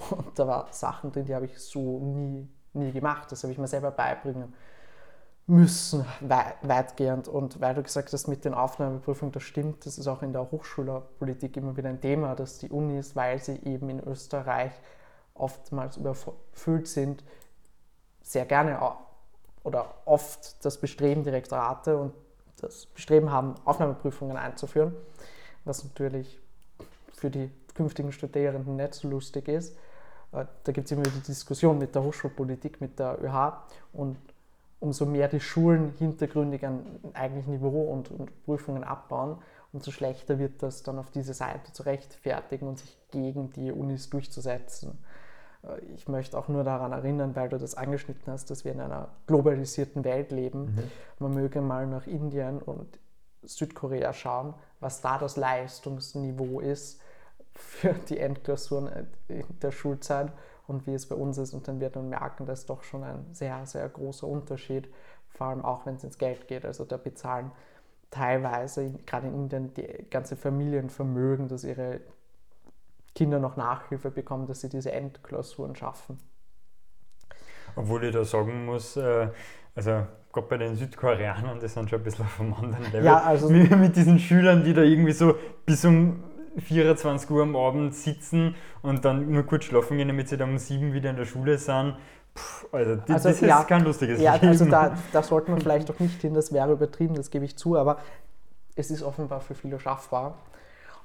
Und 0.09 0.37
da 0.37 0.47
waren 0.47 0.71
Sachen 0.71 1.11
drin, 1.11 1.25
die 1.25 1.35
habe 1.35 1.45
ich 1.45 1.59
so 1.59 1.99
nie, 1.99 2.49
nie 2.73 2.91
gemacht. 2.91 3.31
Das 3.31 3.43
habe 3.43 3.51
ich 3.51 3.59
mir 3.59 3.67
selber 3.67 3.91
beibringen 3.91 4.53
müssen, 5.49 6.05
weitgehend. 6.21 7.27
Und 7.27 7.59
weil 7.59 7.73
du 7.73 7.83
gesagt 7.83 8.13
hast, 8.13 8.27
mit 8.27 8.45
den 8.45 8.53
Aufnahmeprüfungen, 8.53 9.31
das 9.31 9.43
stimmt, 9.43 9.85
das 9.85 9.97
ist 9.97 10.07
auch 10.07 10.21
in 10.21 10.31
der 10.31 10.51
Hochschulpolitik 10.51 11.57
immer 11.57 11.75
wieder 11.75 11.89
ein 11.89 11.99
Thema, 11.99 12.35
dass 12.35 12.59
die 12.59 12.69
Unis, 12.69 13.15
weil 13.15 13.39
sie 13.39 13.57
eben 13.63 13.89
in 13.89 13.99
Österreich 13.99 14.71
oftmals 15.33 15.97
überfüllt 15.97 16.87
sind, 16.87 17.23
sehr 18.21 18.45
gerne 18.45 18.79
oder 19.63 19.95
oft 20.05 20.63
das 20.63 20.79
Bestreben 20.79 21.23
Direktorate 21.23 21.97
und 21.97 22.13
das 22.57 22.85
Bestreben 22.85 23.31
haben, 23.31 23.55
Aufnahmeprüfungen 23.65 24.37
einzuführen, 24.37 24.93
was 25.65 25.83
natürlich 25.83 26.39
für 27.13 27.29
die 27.29 27.49
künftigen 27.79 28.11
Studierenden 28.11 28.75
nicht 28.75 28.93
so 28.93 29.07
lustig 29.07 29.47
ist. 29.47 29.77
Äh, 30.33 30.45
da 30.65 30.71
gibt 30.73 30.87
es 30.87 30.91
immer 30.91 31.03
die 31.03 31.21
Diskussion 31.21 31.77
mit 31.77 31.95
der 31.95 32.03
Hochschulpolitik, 32.03 32.81
mit 32.81 32.99
der 32.99 33.17
ÖH 33.23 33.53
und 33.93 34.17
umso 34.81 35.05
mehr 35.05 35.29
die 35.29 35.39
Schulen 35.39 35.93
hintergründig 35.97 36.65
ein 36.65 36.99
eigentlich 37.13 37.47
Niveau 37.47 37.83
und, 37.93 38.11
und 38.11 38.43
Prüfungen 38.43 38.83
abbauen, 38.83 39.37
umso 39.71 39.91
schlechter 39.91 40.39
wird 40.39 40.61
das 40.61 40.83
dann 40.83 40.99
auf 40.99 41.09
diese 41.11 41.33
Seite 41.33 41.71
zu 41.71 41.83
rechtfertigen 41.83 42.67
und 42.67 42.79
sich 42.79 42.97
gegen 43.11 43.51
die 43.51 43.71
Unis 43.71 44.09
durchzusetzen. 44.09 44.97
Äh, 45.63 45.79
ich 45.95 46.09
möchte 46.09 46.37
auch 46.37 46.49
nur 46.49 46.65
daran 46.65 46.91
erinnern, 46.91 47.33
weil 47.33 47.47
du 47.47 47.57
das 47.57 47.75
angeschnitten 47.75 48.33
hast, 48.33 48.51
dass 48.51 48.65
wir 48.65 48.73
in 48.73 48.81
einer 48.81 49.07
globalisierten 49.25 50.03
Welt 50.03 50.31
leben. 50.31 50.75
Mhm. 50.75 50.83
Man 51.19 51.33
möge 51.33 51.61
mal 51.61 51.87
nach 51.87 52.07
Indien 52.07 52.61
und 52.61 52.99
Südkorea 53.43 54.11
schauen, 54.11 54.53
was 54.81 54.99
da 54.99 55.17
das 55.17 55.37
Leistungsniveau 55.37 56.59
ist 56.59 56.99
für 57.59 57.93
die 57.93 58.17
Endklausuren 58.19 59.07
in 59.27 59.43
der 59.61 59.71
Schulzeit 59.71 60.31
und 60.67 60.87
wie 60.87 60.93
es 60.93 61.07
bei 61.07 61.15
uns 61.15 61.37
ist. 61.37 61.53
Und 61.53 61.67
dann 61.67 61.79
wird 61.79 61.95
man 61.95 62.09
merken, 62.09 62.45
dass 62.45 62.65
doch 62.65 62.83
schon 62.83 63.03
ein 63.03 63.25
sehr, 63.33 63.65
sehr 63.65 63.87
großer 63.89 64.27
Unterschied, 64.27 64.89
vor 65.29 65.47
allem 65.47 65.63
auch 65.63 65.85
wenn 65.85 65.95
es 65.95 66.03
ins 66.03 66.17
Geld 66.17 66.47
geht. 66.47 66.65
Also 66.65 66.85
da 66.85 66.97
bezahlen 66.97 67.51
teilweise, 68.11 68.91
gerade 69.05 69.27
in 69.27 69.35
Indien, 69.35 69.73
die 69.73 69.87
ganze 70.09 70.35
Familienvermögen, 70.35 71.47
das 71.47 71.63
ihre 71.63 72.01
Kinder 73.13 73.39
noch 73.39 73.57
Nachhilfe 73.57 74.11
bekommen, 74.11 74.47
dass 74.47 74.61
sie 74.61 74.69
diese 74.69 74.91
Endklausuren 74.91 75.75
schaffen. 75.75 76.17
Obwohl 77.75 78.05
ich 78.05 78.13
da 78.13 78.23
sagen 78.23 78.65
muss, 78.65 78.97
äh, 78.97 79.29
also 79.75 80.05
gerade 80.31 80.47
bei 80.47 80.57
den 80.57 80.75
Südkoreanern, 80.75 81.59
die 81.59 81.67
sind 81.67 81.89
schon 81.89 81.99
ein 81.99 82.03
bisschen 82.03 82.25
auf 82.25 82.39
einem 82.39 82.53
anderen 82.53 82.85
Level. 82.85 83.03
Ja, 83.05 83.21
also- 83.21 83.49
mit, 83.51 83.69
mit 83.77 83.95
diesen 83.95 84.19
Schülern, 84.19 84.63
die 84.63 84.73
da 84.73 84.81
irgendwie 84.81 85.11
so 85.11 85.35
bis 85.65 85.85
um 85.85 86.23
24 86.57 87.29
Uhr 87.29 87.43
am 87.43 87.55
Abend 87.55 87.95
sitzen 87.95 88.55
und 88.81 89.05
dann 89.05 89.31
nur 89.31 89.43
kurz 89.43 89.65
schlafen 89.65 89.97
gehen, 89.97 90.07
damit 90.07 90.29
sie 90.29 90.37
dann 90.37 90.51
um 90.51 90.57
7 90.57 90.93
wieder 90.93 91.09
in 91.09 91.15
der 91.17 91.25
Schule 91.25 91.57
sind. 91.57 91.95
Puh, 92.33 92.67
also, 92.71 92.95
das, 92.95 93.27
Also, 93.27 93.29
das 93.29 93.41
ja, 93.41 93.59
ist 93.61 93.67
kein 93.67 93.83
lustiges 93.83 94.19
Ja, 94.19 94.33
also 94.33 94.65
Leben. 94.65 94.71
da, 94.71 94.97
da 95.11 95.23
sollte 95.23 95.51
man 95.51 95.59
vielleicht 95.61 95.89
auch 95.91 95.99
nicht 95.99 96.21
hin, 96.21 96.33
das 96.33 96.53
wäre 96.53 96.71
übertrieben, 96.71 97.15
das 97.15 97.29
gebe 97.31 97.45
ich 97.45 97.57
zu, 97.57 97.77
aber 97.77 97.97
es 98.75 98.91
ist 98.91 99.03
offenbar 99.03 99.41
für 99.41 99.55
viele 99.55 99.79
schaffbar. 99.79 100.37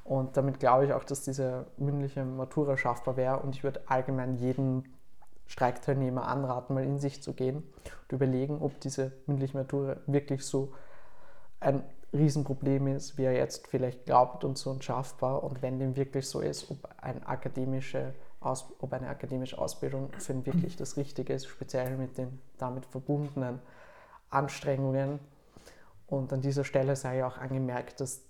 Und 0.04 0.36
damit 0.36 0.60
glaube 0.60 0.84
ich 0.84 0.92
auch, 0.92 1.04
dass 1.04 1.22
diese 1.22 1.66
mündliche 1.78 2.24
Matura 2.24 2.76
schaffbar 2.76 3.16
wäre. 3.16 3.38
Und 3.40 3.54
ich 3.56 3.64
würde 3.64 3.80
allgemein 3.86 4.36
jedem 4.36 4.84
Streikteilnehmer 5.46 6.26
anraten, 6.28 6.74
mal 6.74 6.84
in 6.84 6.98
sich 6.98 7.22
zu 7.22 7.32
gehen 7.32 7.56
und 7.56 8.12
überlegen, 8.12 8.60
ob 8.60 8.80
diese 8.80 9.12
mündliche 9.26 9.56
Matura 9.56 9.96
wirklich 10.06 10.44
so 10.44 10.72
ein 11.60 11.82
Riesenproblem 12.14 12.86
ist, 12.88 13.18
wie 13.18 13.24
er 13.24 13.32
jetzt 13.32 13.66
vielleicht 13.66 14.06
glaubt 14.06 14.44
und 14.44 14.56
so 14.56 14.70
unschaffbar. 14.70 15.42
Und 15.42 15.62
wenn 15.62 15.78
dem 15.78 15.96
wirklich 15.96 16.28
so 16.28 16.40
ist, 16.40 16.70
ob, 16.70 16.88
ein 17.00 17.24
akademische 17.26 18.14
Aus, 18.40 18.66
ob 18.78 18.92
eine 18.92 19.08
akademische 19.08 19.58
Ausbildung 19.58 20.10
für 20.18 20.32
ihn 20.32 20.46
wirklich 20.46 20.76
das 20.76 20.96
Richtige 20.96 21.32
ist, 21.32 21.46
speziell 21.46 21.96
mit 21.96 22.16
den 22.18 22.40
damit 22.58 22.86
verbundenen 22.86 23.60
Anstrengungen. 24.30 25.18
Und 26.06 26.32
an 26.32 26.40
dieser 26.40 26.64
Stelle 26.64 26.96
sei 26.96 27.18
ja 27.18 27.26
auch 27.26 27.38
angemerkt, 27.38 28.00
dass 28.00 28.22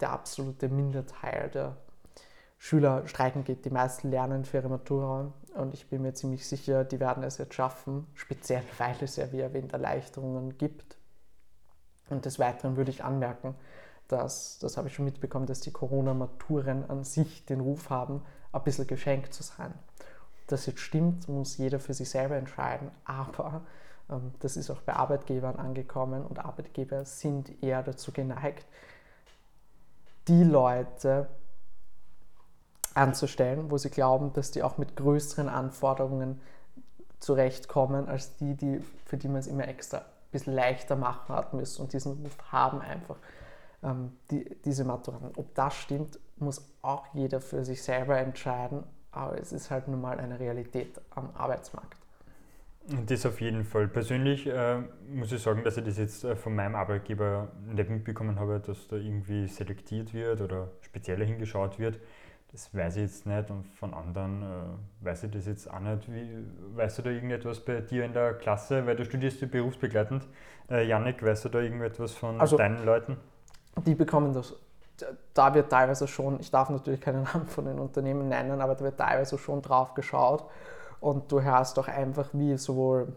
der 0.00 0.10
absolute 0.10 0.68
Minderteil 0.68 1.50
der 1.50 1.76
Schüler 2.58 3.06
streiken 3.06 3.44
geht. 3.44 3.64
Die 3.64 3.70
meisten 3.70 4.10
lernen 4.10 4.44
für 4.44 4.58
ihre 4.58 4.68
Matura 4.68 5.32
und 5.54 5.74
ich 5.74 5.88
bin 5.88 6.02
mir 6.02 6.14
ziemlich 6.14 6.46
sicher, 6.46 6.84
die 6.84 7.00
werden 7.00 7.22
es 7.22 7.38
jetzt 7.38 7.54
schaffen, 7.54 8.06
speziell 8.14 8.62
weil 8.78 8.96
es 9.00 9.16
ja, 9.16 9.30
wie 9.32 9.40
erwähnt, 9.40 9.72
Erleichterungen 9.72 10.58
gibt. 10.58 10.97
Und 12.10 12.24
des 12.24 12.38
Weiteren 12.38 12.76
würde 12.76 12.90
ich 12.90 13.04
anmerken, 13.04 13.54
dass, 14.08 14.58
das 14.58 14.76
habe 14.76 14.88
ich 14.88 14.94
schon 14.94 15.04
mitbekommen, 15.04 15.46
dass 15.46 15.60
die 15.60 15.70
Corona-Maturen 15.70 16.88
an 16.88 17.04
sich 17.04 17.44
den 17.44 17.60
Ruf 17.60 17.90
haben, 17.90 18.22
ein 18.52 18.62
bisschen 18.62 18.86
geschenkt 18.86 19.34
zu 19.34 19.42
sein. 19.42 19.74
Das 20.46 20.64
jetzt 20.66 20.80
stimmt, 20.80 21.28
muss 21.28 21.58
jeder 21.58 21.78
für 21.78 21.92
sich 21.92 22.08
selber 22.08 22.36
entscheiden, 22.36 22.90
aber 23.04 23.62
ähm, 24.10 24.32
das 24.40 24.56
ist 24.56 24.70
auch 24.70 24.80
bei 24.80 24.94
Arbeitgebern 24.94 25.56
angekommen 25.56 26.24
und 26.24 26.38
Arbeitgeber 26.38 27.04
sind 27.04 27.62
eher 27.62 27.82
dazu 27.82 28.12
geneigt, 28.12 28.66
die 30.26 30.42
Leute 30.44 31.28
anzustellen, 32.94 33.70
wo 33.70 33.76
sie 33.76 33.90
glauben, 33.90 34.32
dass 34.32 34.50
die 34.50 34.62
auch 34.62 34.78
mit 34.78 34.96
größeren 34.96 35.48
Anforderungen 35.48 36.40
zurechtkommen, 37.20 38.08
als 38.08 38.36
die, 38.36 38.54
die 38.54 38.80
für 39.04 39.18
die 39.18 39.28
man 39.28 39.38
es 39.38 39.46
immer 39.46 39.68
extra 39.68 40.04
bisschen 40.30 40.54
leichter 40.54 40.96
machen 40.96 41.34
hat 41.34 41.54
müssen 41.54 41.82
und 41.82 41.92
diesen 41.92 42.12
Ruf 42.22 42.36
haben 42.50 42.80
einfach 42.80 43.16
ähm, 43.82 44.12
die, 44.30 44.56
diese 44.64 44.84
Maturanten. 44.84 45.32
Ob 45.36 45.54
das 45.54 45.74
stimmt, 45.74 46.18
muss 46.36 46.74
auch 46.82 47.06
jeder 47.14 47.40
für 47.40 47.64
sich 47.64 47.82
selber 47.82 48.18
entscheiden, 48.18 48.84
aber 49.12 49.38
es 49.38 49.52
ist 49.52 49.70
halt 49.70 49.88
nun 49.88 50.00
mal 50.00 50.18
eine 50.18 50.38
Realität 50.38 51.00
am 51.10 51.30
Arbeitsmarkt. 51.34 51.96
Das 53.06 53.26
auf 53.26 53.40
jeden 53.42 53.64
Fall. 53.64 53.86
Persönlich 53.86 54.46
äh, 54.46 54.78
muss 55.10 55.30
ich 55.30 55.42
sagen, 55.42 55.62
dass 55.62 55.76
ich 55.76 55.84
das 55.84 55.98
jetzt 55.98 56.24
äh, 56.24 56.36
von 56.36 56.54
meinem 56.54 56.74
Arbeitgeber 56.74 57.48
nicht 57.66 57.90
mitbekommen 57.90 58.40
habe, 58.40 58.60
dass 58.60 58.88
da 58.88 58.96
irgendwie 58.96 59.46
selektiert 59.46 60.14
wird 60.14 60.40
oder 60.40 60.70
spezieller 60.80 61.26
hingeschaut 61.26 61.78
wird. 61.78 62.00
Das 62.50 62.74
weiß 62.74 62.96
ich 62.96 63.02
jetzt 63.02 63.26
nicht 63.26 63.50
und 63.50 63.66
von 63.76 63.92
anderen 63.92 64.42
äh, 64.42 65.04
weiß 65.04 65.24
ich 65.24 65.30
das 65.32 65.46
jetzt 65.46 65.70
auch 65.70 65.80
nicht. 65.80 66.10
Wie, 66.10 66.44
weißt 66.76 66.98
du 66.98 67.02
da 67.02 67.10
irgendetwas 67.10 67.60
bei 67.60 67.80
dir 67.82 68.04
in 68.04 68.14
der 68.14 68.34
Klasse, 68.34 68.86
weil 68.86 68.96
du 68.96 69.04
studierst 69.04 69.40
ja 69.42 69.46
berufsbegleitend. 69.46 70.26
Äh, 70.70 70.86
Janik, 70.86 71.22
weißt 71.22 71.44
du 71.44 71.48
da 71.50 71.60
irgendetwas 71.60 72.12
von 72.12 72.40
Also- 72.40 72.56
deinen 72.56 72.84
Leuten? 72.84 73.16
Die 73.84 73.94
bekommen 73.94 74.32
das. 74.32 74.54
Da 75.34 75.54
wird 75.54 75.70
teilweise 75.70 76.08
schon, 76.08 76.40
ich 76.40 76.50
darf 76.50 76.70
natürlich 76.70 77.00
keinen 77.00 77.22
Namen 77.34 77.46
von 77.46 77.66
den 77.66 77.78
Unternehmen 77.78 78.28
nennen, 78.28 78.60
aber 78.60 78.74
da 78.74 78.82
wird 78.84 78.98
teilweise 78.98 79.36
schon 79.38 79.60
drauf 79.62 79.94
geschaut 79.94 80.44
und 81.00 81.30
du 81.30 81.40
hörst 81.42 81.78
auch 81.78 81.86
einfach, 81.86 82.30
wie 82.32 82.56
sowohl 82.56 83.12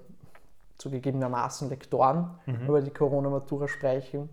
zugegebenermaßen 0.77 1.69
Lektoren 1.69 2.31
Mhm. 2.45 2.67
über 2.67 2.81
die 2.81 2.91
Corona-Matura 2.91 3.67
sprechen, 3.67 4.29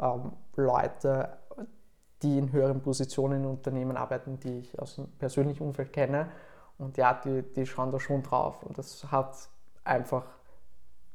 ähm, 0.00 0.32
Leute, 0.56 1.30
die 2.22 2.38
in 2.38 2.52
höheren 2.52 2.80
Positionen 2.80 3.42
in 3.44 3.46
Unternehmen 3.46 3.96
arbeiten, 3.96 4.40
die 4.40 4.58
ich 4.58 4.78
aus 4.78 4.96
dem 4.96 5.06
persönlichen 5.18 5.62
Umfeld 5.62 5.92
kenne. 5.92 6.28
Und 6.78 6.96
ja, 6.96 7.14
die, 7.14 7.42
die 7.42 7.66
schauen 7.66 7.90
da 7.90 8.00
schon 8.00 8.22
drauf. 8.22 8.62
Und 8.62 8.78
das 8.78 9.10
hat 9.10 9.48
einfach 9.84 10.24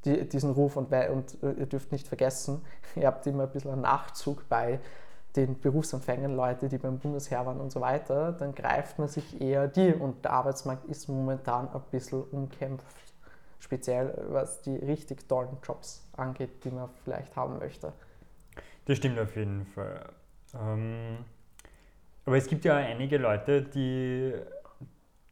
die, 0.06 0.28
diesen 0.28 0.52
Ruf. 0.52 0.78
Und, 0.78 0.92
und 0.92 1.44
äh, 1.44 1.52
ihr 1.54 1.66
dürft 1.66 1.92
nicht 1.92 2.08
vergessen, 2.08 2.62
ihr 2.96 3.08
habt 3.08 3.26
immer 3.28 3.44
ein 3.44 3.52
bisschen 3.52 3.72
einen 3.72 3.82
Nachzug 3.82 4.48
bei 4.50 4.80
den 5.36 5.60
Berufsanfängern, 5.60 6.36
Leute, 6.36 6.70
die 6.70 6.78
beim 6.78 7.00
Bundesheer 7.00 7.46
waren 7.46 7.60
und 7.60 7.72
so 7.72 7.82
weiter. 7.82 8.34
Dann 8.34 8.54
greift 8.54 9.00
man 9.00 9.08
sich 9.08 9.42
eher 9.42 9.68
die. 9.68 9.94
Und 9.94 10.24
der 10.24 10.34
Arbeitsmarkt 10.34 10.86
ist 10.86 11.10
momentan 11.10 11.70
ein 11.70 11.82
bisschen 11.92 12.24
umkämpft. 12.24 13.14
Speziell 13.60 14.26
was 14.30 14.62
die 14.62 14.76
richtig 14.76 15.28
tollen 15.28 15.58
Jobs 15.64 16.08
angeht, 16.16 16.64
die 16.66 16.70
man 16.70 16.90
vielleicht 17.04 17.36
haben 17.36 17.58
möchte. 17.60 17.94
Das 18.86 18.98
stimmt 18.98 19.18
auf 19.18 19.36
jeden 19.36 19.66
Fall. 19.66 20.10
Ähm, 20.54 21.18
aber 22.26 22.38
es 22.38 22.48
gibt 22.48 22.66
ja 22.66 22.78
einige 22.78 23.18
Leute, 23.18 23.62
die, 23.62 24.34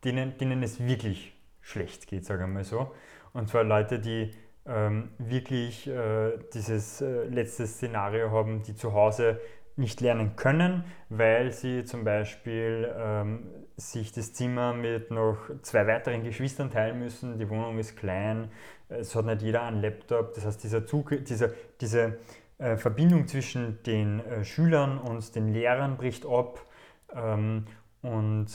denen, 0.03 0.37
denen 0.37 0.63
es 0.63 0.85
wirklich 0.85 1.33
schlecht 1.61 2.07
geht, 2.07 2.25
sagen 2.25 2.41
wir 2.41 2.47
mal 2.47 2.63
so. 2.63 2.91
Und 3.33 3.49
zwar 3.49 3.63
Leute, 3.63 3.99
die 3.99 4.31
ähm, 4.65 5.09
wirklich 5.17 5.87
äh, 5.87 6.37
dieses 6.53 7.01
äh, 7.01 7.23
letzte 7.25 7.65
Szenario 7.65 8.31
haben, 8.31 8.61
die 8.63 8.75
zu 8.75 8.93
Hause 8.93 9.39
nicht 9.77 10.01
lernen 10.01 10.35
können, 10.35 10.83
weil 11.09 11.51
sie 11.51 11.85
zum 11.85 12.03
Beispiel 12.03 12.93
ähm, 12.97 13.47
sich 13.77 14.11
das 14.11 14.33
Zimmer 14.33 14.73
mit 14.73 15.11
noch 15.11 15.37
zwei 15.61 15.87
weiteren 15.87 16.23
Geschwistern 16.23 16.69
teilen 16.69 16.99
müssen. 16.99 17.37
Die 17.39 17.49
Wohnung 17.49 17.79
ist 17.79 17.97
klein, 17.97 18.51
es 18.89 19.15
hat 19.15 19.25
nicht 19.25 19.41
jeder 19.41 19.63
einen 19.63 19.81
Laptop. 19.81 20.33
Das 20.35 20.45
heißt, 20.45 20.63
dieser 20.63 20.85
Zug, 20.85 21.13
dieser, 21.25 21.51
diese 21.79 22.17
äh, 22.61 22.77
Verbindung 22.77 23.27
zwischen 23.27 23.81
den 23.83 24.19
äh, 24.19 24.45
Schülern 24.45 24.99
und 24.99 25.35
den 25.35 25.51
Lehrern 25.51 25.97
bricht 25.97 26.27
ab 26.27 26.63
ähm, 27.11 27.65
und 28.03 28.47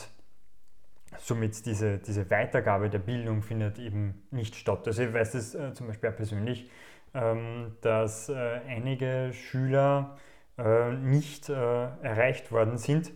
somit 1.18 1.66
diese, 1.66 1.98
diese 1.98 2.30
Weitergabe 2.30 2.88
der 2.88 3.00
Bildung 3.00 3.42
findet 3.42 3.80
eben 3.80 4.22
nicht 4.30 4.54
statt. 4.54 4.86
Also 4.86 5.02
ich 5.02 5.12
weiß 5.12 5.32
das 5.32 5.56
äh, 5.56 5.72
zum 5.74 5.88
Beispiel 5.88 6.10
auch 6.10 6.16
persönlich, 6.16 6.70
ähm, 7.14 7.76
dass 7.80 8.28
äh, 8.28 8.60
einige 8.68 9.32
Schüler 9.32 10.16
äh, 10.56 10.92
nicht 10.92 11.48
erreicht 11.48 12.52
worden 12.52 12.78
sind, 12.78 13.10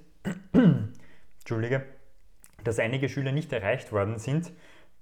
Entschuldige, 1.39 1.85
dass 2.65 2.81
einige 2.81 3.09
Schüler 3.09 3.31
nicht 3.31 3.53
erreicht 3.53 3.93
worden 3.93 4.19
sind 4.19 4.53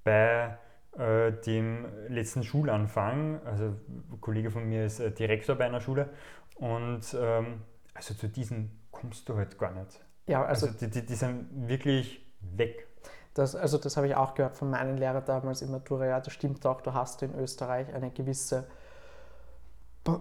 bei 0.04 0.58
äh, 0.98 1.32
dem 1.32 1.86
letzten 2.08 2.42
Schulanfang. 2.42 3.40
Also 3.44 3.66
ein 3.66 4.20
Kollege 4.20 4.50
von 4.50 4.68
mir 4.68 4.84
ist 4.84 5.00
äh, 5.00 5.10
Direktor 5.10 5.56
bei 5.56 5.66
einer 5.66 5.80
Schule 5.80 6.10
und 6.56 7.02
ähm, 7.18 7.62
also 7.94 8.14
zu 8.14 8.28
diesen 8.28 8.70
kommst 8.90 9.28
du 9.28 9.36
halt 9.36 9.58
gar 9.58 9.72
nicht. 9.72 10.04
Ja, 10.26 10.44
also, 10.44 10.66
Also, 10.66 10.78
die, 10.78 10.90
die, 10.90 11.06
die 11.06 11.14
sind 11.14 11.68
wirklich 11.68 12.26
weg. 12.40 12.86
das, 13.34 13.54
also 13.54 13.78
das 13.78 13.96
habe 13.96 14.08
ich 14.08 14.14
auch 14.16 14.34
gehört 14.34 14.56
von 14.56 14.70
meinen 14.70 14.96
Lehrern 14.96 15.24
damals 15.24 15.62
im 15.62 15.70
Matura. 15.70 16.06
Ja, 16.06 16.20
das 16.20 16.32
stimmt 16.32 16.64
auch. 16.66 16.80
Du 16.80 16.92
hast 16.92 17.22
in 17.22 17.34
Österreich 17.34 17.92
eine 17.94 18.10
gewisse 18.10 18.66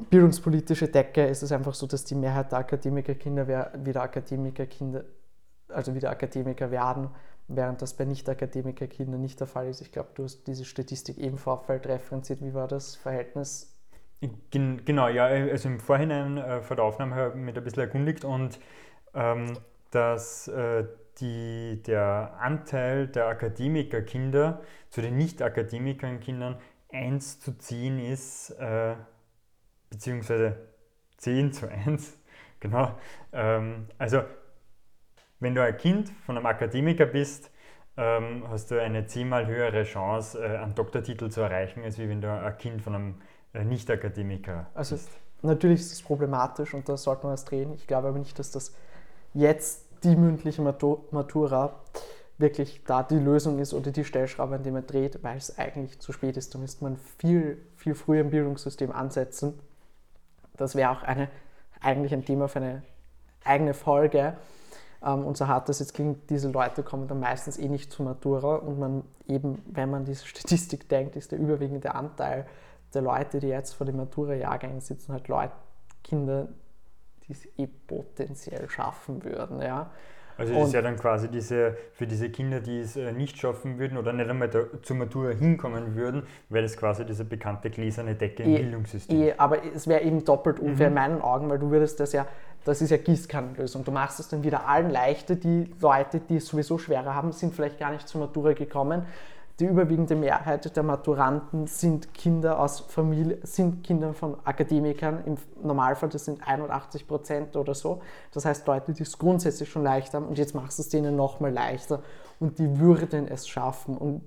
bildungspolitische 0.10 0.88
Decke. 0.88 1.27
Es 1.27 1.43
ist 1.43 1.51
einfach 1.51 1.74
so, 1.74 1.88
dass 1.88 2.03
die 2.03 2.15
Mehrheit 2.15 2.51
der 2.51 2.60
Akademikerkinder 2.60 3.48
wieder 3.48 4.01
Akademikerkinder, 4.01 5.05
also 5.69 5.96
wieder 5.96 6.10
Akademiker 6.10 6.72
werden, 6.72 7.10
während 7.48 7.82
das 7.82 7.94
bei 7.94 8.06
Nicht-Akademikerkindern 8.06 9.22
nicht 9.22 9.39
der 9.39 9.48
Fall 9.48 9.68
ist. 9.68 9.82
Ich 9.82 9.92
glaube, 9.92 10.10
du 10.16 10.24
hast 10.24 10.46
diese 10.48 10.66
Statistik 10.66 11.18
eben 11.18 11.38
Vorfeld 11.38 11.88
referenziert. 11.88 12.42
Wie 12.42 12.54
war 12.54 12.68
das 12.68 12.96
Verhältnis? 12.96 13.74
Gen 14.50 14.84
genau, 14.84 15.08
ja, 15.10 15.25
also 15.25 15.70
im 15.70 15.80
Vorhinein 15.80 16.38
äh, 16.38 16.62
vor 16.62 16.75
der 16.75 16.86
Aufnahme 16.86 17.16
habe 17.16 17.30
ich 17.38 17.44
mich 17.44 17.56
ein 17.56 17.63
bisschen 17.63 17.84
erkundigt 17.84 18.25
und 18.25 18.60
ähm, 19.13 19.58
dass 19.92 20.48
äh, 20.48 20.86
die, 21.20 21.82
der 21.86 22.36
Anteil 22.39 23.08
der 23.08 23.27
Akademikerkinder 23.27 24.62
zu 24.89 25.01
den 25.01 25.18
Nicht-Akademikerkindern 25.18 26.58
1 26.92 27.39
zu 27.39 27.58
10 27.58 28.00
ist, 28.00 28.51
äh, 28.51 28.96
beziehungsweise 29.89 30.58
10 31.18 31.54
zu 31.54 31.70
1, 31.70 32.18
genau. 32.60 32.98
Ähm, 33.34 33.88
also, 33.98 34.24
wenn 35.39 35.56
du 35.56 35.63
ein 35.63 35.77
Kind 35.77 36.10
von 36.25 36.38
einem 36.38 36.46
Akademiker 36.46 37.06
bist, 37.06 37.51
ähm, 37.96 38.44
hast 38.50 38.72
du 38.72 38.82
eine 38.82 39.06
zehnmal 39.08 39.48
höhere 39.48 39.84
Chance, 39.84 40.44
äh, 40.44 40.58
einen 40.58 40.75
Doktortitel 40.75 41.29
zu 41.29 41.41
erreichen, 41.41 41.84
als 41.84 41.98
wie 41.98 42.10
wenn 42.10 42.22
du 42.22 42.32
ein 42.32 42.58
Kind 42.58 42.82
von 42.82 42.96
einem 42.96 43.15
äh, 43.53 43.63
Nicht-Akademiker 43.63 44.67
Also- 44.74 44.96
bist. 44.96 45.10
Natürlich 45.44 45.82
ist 45.82 45.91
es 45.94 46.01
problematisch 46.01 46.74
und 46.74 46.89
da 46.89 46.98
sollte 46.98 47.24
man 47.24 47.34
was 47.34 47.46
drehen. 47.46 47.72
Ich 47.75 47.86
glaube 47.86 48.08
aber 48.08 48.17
nicht, 48.17 48.39
dass 48.39 48.50
das 48.50 48.74
jetzt 49.36 49.86
die 50.03 50.15
mündliche 50.15 50.63
Matura 50.63 51.75
wirklich 52.39 52.84
da 52.86 53.03
die 53.03 53.20
Lösung 53.20 53.60
ist 53.60 53.74
oder 53.74 53.91
die 53.91 54.03
Stellschraube, 54.03 54.56
an 54.56 54.63
die 54.63 54.72
man 54.72 54.88
dreht, 54.88 55.24
weil 55.24 55.38
es 55.38 55.58
eigentlich 55.60 56.00
zu 56.00 56.12
spät 56.12 56.38
ist. 56.38 56.56
Da 56.56 56.60
müsste 56.60 56.84
man 56.84 56.98
viel, 56.98 57.63
viel 57.75 57.94
früher 57.94 58.22
im 58.22 58.32
Bildungssystem 58.32 58.91
ansetzen. 58.91 59.60
Das 60.56 60.75
wäre 60.75 60.89
auch 60.89 61.03
eine, 61.03 61.29
eigentlich 61.82 62.13
ein 62.13 62.25
Thema 62.25 62.48
für 62.48 62.60
eine 62.60 62.82
eigene 63.44 63.75
Folge. 63.75 64.34
Ähm, 65.04 65.25
und 65.25 65.38
so 65.38 65.48
hart 65.48 65.70
das 65.70 65.80
jetzt 65.80 65.94
klingt, 65.94 66.30
diese 66.30 66.50
Leute 66.50 66.84
kommen 66.84 67.08
dann 67.08 67.20
meistens 67.20 67.58
eh 67.58 67.68
nicht 67.68 67.92
zur 67.92 68.06
Matura 68.06 68.56
und 68.56 68.80
man 68.80 69.04
eben, 69.27 69.62
wenn 69.68 69.89
man 69.89 70.06
diese 70.06 70.25
Statistik 70.27 70.89
denkt, 70.89 71.16
ist 71.16 71.32
der 71.32 71.39
überwiegende 71.39 71.96
Anteil 71.96 72.46
der 72.94 73.01
Leute, 73.01 73.39
die 73.39 73.48
jetzt 73.48 73.74
vor 73.74 73.86
den 73.86 73.98
Matura-Jahrgängen 73.98 74.82
sitzen, 74.82 75.12
halt 75.13 75.27
Leute, 75.27 75.54
Kinder, 76.04 76.48
die 77.27 77.34
es 77.34 77.46
eh 77.58 77.68
potenziell 77.68 78.70
schaffen 78.70 79.24
würden. 79.24 79.62
Ja. 79.62 79.92
Also 80.38 80.54
das 80.54 80.68
ist 80.68 80.74
ja 80.74 80.82
dann 80.84 80.98
quasi 80.98 81.30
diese, 81.30 81.75
für 81.94 82.06
diese 82.06 82.30
Kinder, 82.30 82.60
die 82.60 82.80
es 82.80 82.96
äh, 82.96 83.12
nicht 83.12 83.39
schaffen 83.39 83.80
würden 83.80 83.98
oder 83.98 84.13
nicht 84.13 84.30
einmal 84.30 84.50
zur 84.84 84.96
Matura 84.96 85.32
hinkommen 85.32 85.96
würden, 85.96 86.24
wäre 86.50 86.62
das 86.63 86.77
quasi 86.77 87.06
diese 87.06 87.25
bekannte 87.25 87.72
gläserne 87.72 88.13
Decke 88.13 88.44
im 88.44 88.51
e, 88.51 88.58
Bildungssystem. 88.60 89.20
E, 89.20 89.34
aber 89.38 89.66
es 89.66 89.88
wäre 89.88 90.04
eben 90.04 90.24
doppelt 90.24 90.60
unfair 90.60 90.92
mhm. 90.92 90.98
in 90.98 91.01
meinen 91.01 91.22
Augen, 91.22 91.50
weil 91.50 91.58
du 91.58 91.72
würdest 91.72 92.00
das 92.00 92.13
ja, 92.13 92.27
das 92.67 92.81
ist 92.81 92.89
ja 92.89 92.97
Gießkannenlösung. 92.97 93.83
Du 93.83 93.91
machst 93.91 94.19
es 94.19 94.27
dann 94.27 94.43
wieder 94.43 94.67
allen 94.67 94.89
leichter. 94.89 95.36
Die 95.36 95.71
Leute, 95.79 96.19
die 96.19 96.38
es 96.38 96.47
sowieso 96.47 96.77
schwerer 96.77 97.15
haben, 97.15 97.31
sind 97.31 97.53
vielleicht 97.53 97.79
gar 97.79 97.91
nicht 97.91 98.07
zur 98.07 98.21
Matura 98.21 98.53
gekommen 98.53 99.05
die 99.59 99.65
überwiegende 99.65 100.15
Mehrheit 100.15 100.75
der 100.75 100.83
Maturanten 100.83 101.65
sind 101.65 102.13
Kinder 102.13 102.59
aus 102.59 102.81
Familie, 102.81 103.39
sind 103.41 103.83
Kinder 103.83 104.13
von 104.13 104.38
Akademikern. 104.43 105.24
Im 105.25 105.36
Normalfall, 105.63 106.09
das 106.09 106.25
sind 106.25 106.47
81 106.47 107.07
Prozent 107.07 107.55
oder 107.55 107.74
so. 107.74 108.01
Das 108.33 108.45
heißt, 108.45 108.67
Leute, 108.67 108.93
die 108.93 109.01
es 109.01 109.17
grundsätzlich 109.17 109.69
schon 109.69 109.83
leicht 109.83 110.13
haben 110.13 110.27
und 110.27 110.38
jetzt 110.38 110.53
machst 110.53 110.77
du 110.77 110.83
es 110.83 110.89
denen 110.89 111.15
nochmal 111.15 111.51
leichter 111.51 112.03
und 112.39 112.59
die 112.59 112.79
würden 112.79 113.27
es 113.27 113.47
schaffen. 113.47 113.97
Und 113.97 114.21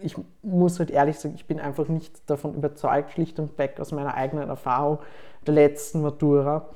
ich 0.00 0.14
muss 0.42 0.78
halt 0.78 0.92
ehrlich 0.92 1.18
sagen, 1.18 1.34
ich 1.34 1.46
bin 1.46 1.58
einfach 1.58 1.88
nicht 1.88 2.30
davon 2.30 2.54
überzeugt, 2.54 3.10
schlicht 3.10 3.40
und 3.40 3.58
weg 3.58 3.80
aus 3.80 3.90
meiner 3.90 4.14
eigenen 4.14 4.48
Erfahrung 4.48 5.00
der 5.48 5.54
letzten 5.54 6.00
Matura, 6.02 6.68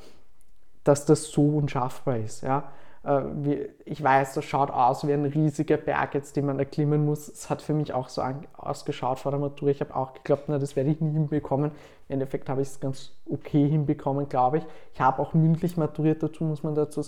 dass 0.90 1.04
das 1.04 1.30
so 1.30 1.42
unschaffbar 1.42 2.16
ist. 2.16 2.42
Ja? 2.42 2.64
Äh, 3.04 3.68
ich 3.84 4.02
weiß, 4.02 4.34
das 4.34 4.44
schaut 4.44 4.70
aus 4.70 5.06
wie 5.06 5.12
ein 5.12 5.24
riesiger 5.24 5.76
Berg 5.76 6.14
jetzt, 6.14 6.34
den 6.34 6.46
man 6.46 6.58
erklimmen 6.58 7.04
muss. 7.04 7.28
Es 7.28 7.48
hat 7.48 7.62
für 7.62 7.74
mich 7.74 7.94
auch 7.94 8.08
so 8.08 8.22
ausgeschaut 8.56 9.20
vor 9.20 9.30
der 9.30 9.40
Matura. 9.40 9.70
Ich 9.70 9.80
habe 9.80 9.94
auch 9.94 10.14
geglaubt, 10.14 10.44
na, 10.48 10.58
das 10.58 10.74
werde 10.74 10.90
ich 10.90 11.00
nie 11.00 11.12
hinbekommen. 11.12 11.70
Im 12.08 12.14
Endeffekt 12.14 12.48
habe 12.48 12.62
ich 12.62 12.68
es 12.68 12.80
ganz 12.80 13.12
okay 13.30 13.68
hinbekommen, 13.68 14.28
glaube 14.28 14.58
ich. 14.58 14.66
Ich 14.92 15.00
habe 15.00 15.22
auch 15.22 15.32
mündlich 15.32 15.76
maturiert 15.76 16.24
dazu, 16.24 16.42
muss 16.42 16.64
man 16.64 16.74
dazu 16.74 17.02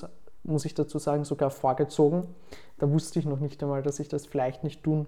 muss 0.44 0.64
ich 0.64 0.74
dazu 0.74 0.98
sagen, 0.98 1.24
sogar 1.24 1.50
vorgezogen. 1.50 2.26
Da 2.78 2.90
wusste 2.90 3.20
ich 3.20 3.26
noch 3.26 3.38
nicht 3.38 3.62
einmal, 3.62 3.82
dass 3.82 4.00
ich 4.00 4.08
das 4.08 4.26
vielleicht 4.26 4.64
nicht 4.64 4.82
tun 4.82 5.06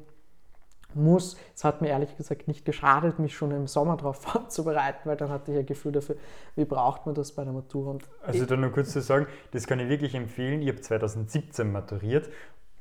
muss. 0.97 1.37
Es 1.55 1.65
hat 1.65 1.81
mir 1.81 1.89
ehrlich 1.89 2.17
gesagt 2.17 2.49
nicht 2.49 2.65
geschadet, 2.65 3.19
mich 3.19 3.37
schon 3.37 3.51
im 3.51 3.67
Sommer 3.67 3.97
darauf 3.97 4.17
vorzubereiten, 4.23 5.01
weil 5.05 5.17
dann 5.17 5.31
hatte 5.31 5.53
ich 5.53 5.59
ein 5.59 5.67
Gefühl 5.67 5.93
dafür, 5.93 6.17
wie 6.57 6.65
braucht 6.65 7.07
man 7.07 7.15
das 7.15 7.33
bei 7.33 7.45
der 7.45 7.53
Matura. 7.53 7.91
Und 7.91 8.05
also 8.23 8.45
da 8.47 8.57
nur 8.57 8.71
kurz 8.71 8.93
zu 8.93 9.01
sagen, 9.01 9.27
das 9.53 9.67
kann 9.67 9.81
ich 9.81 9.89
wirklich 9.89 10.15
empfehlen. 10.15 10.63
Ich 10.63 10.69
habe 10.69 10.81
2017 10.81 11.71
maturiert, 11.71 12.29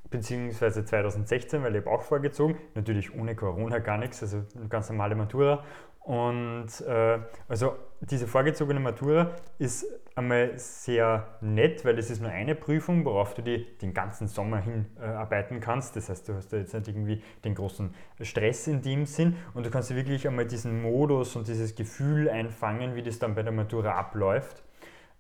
beziehungsweise 0.10 0.86
2016, 0.86 1.64
weil 1.64 1.76
ich 1.76 1.82
habe 1.82 1.92
auch 1.96 2.02
vorgezogen, 2.04 2.58
natürlich 2.76 3.16
ohne 3.16 3.36
Corona 3.36 3.80
gar 3.80 3.98
nichts, 3.98 4.22
also 4.22 4.44
eine 4.56 4.68
ganz 4.68 4.90
normale 4.90 5.16
Matura. 5.16 5.64
Und 6.04 6.82
äh, 6.82 7.20
also 7.48 7.78
diese 8.02 8.28
vorgezogene 8.28 8.80
Matura 8.82 9.32
ist 9.58 9.86
einmal 10.16 10.52
sehr 10.58 11.26
nett, 11.40 11.86
weil 11.86 11.98
es 11.98 12.12
ist 12.12 12.22
nur 12.22 12.30
eine 12.30 12.56
Prüfung, 12.56 13.06
worauf 13.06 13.34
du 13.34 13.42
die 13.42 13.66
den 13.78 13.94
ganzen 13.94 14.28
Sommer 14.28 14.58
hinarbeiten 14.58 15.58
äh, 15.58 15.60
kannst. 15.62 15.96
Das 15.96 16.10
heißt, 16.10 16.28
du 16.28 16.36
hast 16.36 16.52
da 16.52 16.58
jetzt 16.58 16.74
nicht 16.74 16.90
irgendwie 16.90 17.24
den 17.46 17.56
großen 17.56 17.94
Stress 18.22 18.68
in 18.68 18.82
dem 18.82 19.06
Sinn 19.06 19.38
und 19.54 19.66
du 19.66 19.72
kannst 19.72 19.90
dir 19.90 19.96
wirklich 19.96 20.28
einmal 20.28 20.46
diesen 20.46 20.82
Modus 20.82 21.38
und 21.38 21.48
dieses 21.48 21.74
Gefühl 21.74 22.30
einfangen, 22.30 22.96
wie 22.96 23.02
das 23.02 23.20
dann 23.20 23.34
bei 23.34 23.44
der 23.44 23.54
Matura 23.54 23.92
abläuft. 23.98 24.62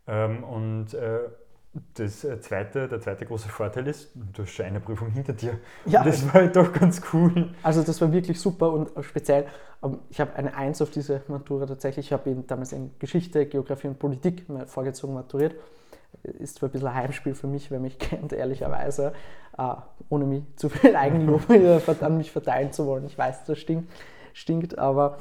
Ähm, 0.05 0.43
und 0.43 0.93
äh, 0.93 1.19
das 1.95 2.23
äh, 2.23 2.39
zweite, 2.39 2.87
der 2.87 3.01
zweite 3.01 3.25
große 3.25 3.49
Vorteil 3.49 3.87
ist, 3.87 4.11
du 4.13 4.43
hast 4.43 4.51
schon 4.51 4.65
eine 4.65 4.79
Prüfung 4.79 5.09
hinter 5.09 5.33
dir. 5.33 5.59
Ja. 5.85 6.03
Das 6.03 6.25
war 6.25 6.33
halt 6.33 6.55
doch 6.55 6.71
ganz 6.71 7.01
cool. 7.11 7.53
Also 7.63 7.81
das 7.81 7.99
war 7.99 8.11
wirklich 8.11 8.39
super 8.39 8.71
und 8.71 8.91
speziell, 9.03 9.47
ähm, 9.83 9.99
ich 10.09 10.19
habe 10.19 10.35
eine 10.35 10.55
Eins 10.55 10.81
auf 10.83 10.91
diese 10.91 11.23
Matura 11.27 11.65
tatsächlich. 11.65 12.07
Ich 12.07 12.13
habe 12.13 12.35
damals 12.47 12.73
in 12.73 12.91
Geschichte, 12.99 13.47
Geografie 13.47 13.87
und 13.87 13.97
Politik 13.97 14.45
vorgezogen 14.67 15.15
maturiert. 15.15 15.55
Ist 16.21 16.57
zwar 16.57 16.69
ein 16.69 16.73
bisschen 16.73 16.87
ein 16.89 16.93
Heimspiel 16.93 17.33
für 17.33 17.47
mich, 17.47 17.71
wer 17.71 17.79
mich 17.79 17.97
kennt, 17.99 18.33
ehrlicherweise, 18.33 19.13
äh, 19.57 19.73
ohne 20.09 20.25
mich 20.25 20.43
zu 20.55 20.69
viel 20.69 20.95
Eigenlob 20.95 21.49
an 22.01 22.17
mich 22.17 22.31
verteilen 22.31 22.71
zu 22.71 22.85
wollen. 22.85 23.05
Ich 23.07 23.17
weiß, 23.17 23.45
das 23.45 23.57
stinkt, 23.57 23.91
stinkt 24.33 24.77
aber 24.77 25.17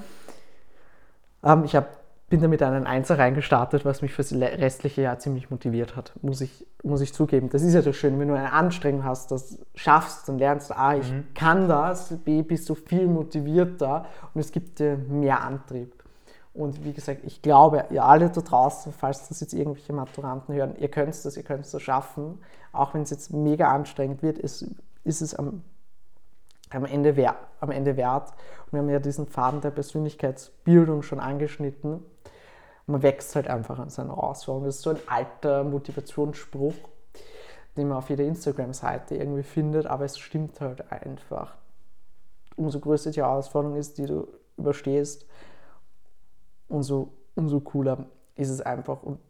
ähm, 1.42 1.64
ich 1.64 1.74
habe 1.74 1.86
bin 2.32 2.40
da 2.40 2.48
mit 2.48 2.62
einem 2.62 2.86
Einser 2.86 3.18
reingestartet, 3.18 3.84
was 3.84 4.00
mich 4.00 4.14
fürs 4.14 4.32
restliche 4.32 5.02
Jahr 5.02 5.18
ziemlich 5.18 5.50
motiviert 5.50 5.96
hat, 5.96 6.14
muss 6.22 6.40
ich, 6.40 6.66
muss 6.82 7.02
ich 7.02 7.12
zugeben. 7.12 7.50
Das 7.50 7.60
ist 7.60 7.74
ja 7.74 7.82
das 7.82 7.94
Schöne, 7.94 8.18
wenn 8.18 8.28
du 8.28 8.34
eine 8.34 8.54
Anstrengung 8.54 9.04
hast, 9.04 9.30
das 9.30 9.58
schaffst, 9.74 10.30
dann 10.30 10.38
lernst 10.38 10.70
du, 10.70 10.78
A, 10.78 10.96
ich 10.96 11.12
mhm. 11.12 11.26
kann 11.34 11.68
das, 11.68 12.08
B, 12.24 12.40
bist 12.40 12.70
du 12.70 12.74
viel 12.74 13.06
motivierter 13.06 14.06
und 14.32 14.40
es 14.40 14.50
gibt 14.50 14.78
dir 14.78 14.96
mehr 14.96 15.42
Antrieb. 15.42 15.92
Und 16.54 16.82
wie 16.86 16.94
gesagt, 16.94 17.20
ich 17.24 17.42
glaube, 17.42 17.84
ihr 17.90 18.02
alle 18.02 18.30
da 18.30 18.40
draußen, 18.40 18.94
falls 18.94 19.28
das 19.28 19.40
jetzt 19.40 19.52
irgendwelche 19.52 19.92
Maturanten 19.92 20.54
hören, 20.54 20.74
ihr 20.78 20.88
könnt 20.88 21.10
das, 21.10 21.36
ihr 21.36 21.42
könnt 21.42 21.66
es 21.66 21.72
das 21.72 21.82
schaffen. 21.82 22.38
Auch 22.72 22.94
wenn 22.94 23.02
es 23.02 23.10
jetzt 23.10 23.34
mega 23.34 23.70
anstrengend 23.70 24.22
wird, 24.22 24.38
ist, 24.38 24.66
ist 25.04 25.20
es 25.20 25.34
am, 25.34 25.62
am, 26.74 26.84
Ende 26.84 27.16
wert, 27.16 27.36
am 27.60 27.70
Ende 27.70 27.96
wert. 27.96 28.30
Und 28.66 28.72
wir 28.72 28.78
haben 28.80 28.88
ja 28.88 28.98
diesen 28.98 29.26
Faden 29.26 29.60
der 29.60 29.70
Persönlichkeitsbildung 29.70 31.02
schon 31.02 31.20
angeschnitten 31.20 32.04
man 32.86 33.02
wächst 33.02 33.34
halt 33.36 33.48
einfach 33.48 33.78
an 33.78 33.90
seinen 33.90 34.10
Herausforderungen. 34.10 34.66
Das 34.66 34.76
ist 34.76 34.82
so 34.82 34.90
ein 34.90 34.98
alter 35.06 35.64
Motivationsspruch, 35.64 36.74
den 37.76 37.88
man 37.88 37.98
auf 37.98 38.10
jeder 38.10 38.24
Instagram-Seite 38.24 39.16
irgendwie 39.16 39.42
findet, 39.42 39.86
aber 39.86 40.04
es 40.04 40.18
stimmt 40.18 40.60
halt 40.60 40.90
einfach. 40.90 41.54
Umso 42.56 42.80
größer 42.80 43.10
die 43.10 43.20
Herausforderung 43.20 43.76
ist, 43.76 43.98
die 43.98 44.06
du 44.06 44.28
überstehst, 44.56 45.26
umso, 46.68 47.12
umso 47.34 47.60
cooler 47.60 48.06
ist 48.34 48.50
es 48.50 48.60
einfach. 48.60 49.02
Und 49.02 49.20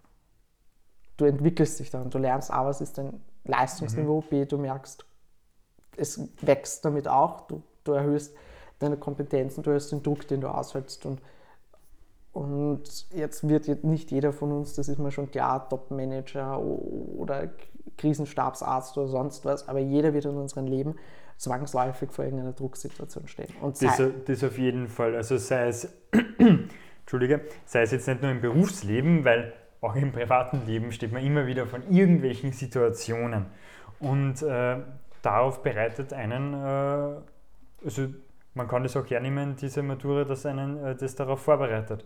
du 1.17 1.25
entwickelst 1.25 1.79
dich 1.79 1.91
dann, 1.91 2.11
du 2.11 2.19
lernst 2.19 2.53
A, 2.53 2.67
was 2.67 2.81
ist 2.81 2.99
dein 2.99 3.23
Leistungsniveau, 3.45 4.23
mhm. 4.23 4.29
B, 4.29 4.45
du 4.45 4.59
merkst, 4.59 5.05
es 5.97 6.21
wächst 6.41 6.85
damit 6.85 7.09
auch, 7.09 7.43
du, 7.43 7.63
du 7.85 7.93
erhöhst 7.93 8.35
deine 8.79 8.97
Kompetenzen, 8.97 9.63
du 9.63 9.71
erhöhst 9.71 9.93
den 9.93 10.03
Druck, 10.03 10.27
den 10.27 10.41
du 10.41 10.49
aushältst 10.49 11.07
und 11.07 11.21
und 12.33 12.83
jetzt 13.11 13.47
wird 13.47 13.85
nicht 13.85 14.11
jeder 14.11 14.33
von 14.33 14.53
uns, 14.53 14.75
das 14.75 14.89
ist 14.89 14.99
mir 14.99 15.11
schon 15.11 15.31
klar, 15.31 15.69
Top-Manager 15.69 16.59
oder 16.61 17.51
Krisenstabsarzt 17.99 18.97
oder 18.97 19.09
sonst 19.09 19.45
was, 19.45 19.69
aber 19.69 19.81
jeder 19.81 20.15
wird 20.15 20.25
in 20.25 20.37
unserem 20.37 20.67
Leben 20.67 20.95
zwangsläufig 21.37 22.11
vor 22.11 22.25
irgendeiner 22.25 22.53
Drucksituation 22.53 23.29
stehen. 23.29 23.53
Und 23.61 23.83
das, 23.83 24.01
das 24.25 24.45
auf 24.45 24.57
jeden 24.57 24.89
Fall. 24.89 25.15
Also 25.15 25.37
sei 25.37 25.69
es, 25.69 25.93
Entschuldige, 27.01 27.43
sei 27.67 27.83
es 27.83 27.91
jetzt 27.91 28.09
nicht 28.09 28.23
nur 28.23 28.31
im 28.31 28.41
Berufsleben, 28.41 29.25
weil 29.25 29.53
auch 29.83 29.97
im 29.97 30.13
privaten 30.13 30.63
Leben 30.67 30.93
steht 30.93 31.13
man 31.13 31.23
immer 31.23 31.47
wieder 31.47 31.67
von 31.67 31.83
irgendwelchen 31.91 32.53
Situationen. 32.53 33.47
Und 33.99 34.43
äh, 34.43 34.77
darauf 35.23 35.63
bereitet 35.63 36.13
einen, 36.13 36.53
äh, 36.55 37.85
also 37.85 38.09
man 38.55 38.69
kann 38.69 38.83
das 38.83 38.97
auch 38.97 39.09
hernehmen, 39.09 39.57
diese 39.57 39.83
Matura, 39.83 40.25
dass 40.25 40.45
einen 40.47 40.85
äh, 40.85 40.95
das 40.95 41.15
darauf 41.15 41.41
vorbereitet. 41.41 42.05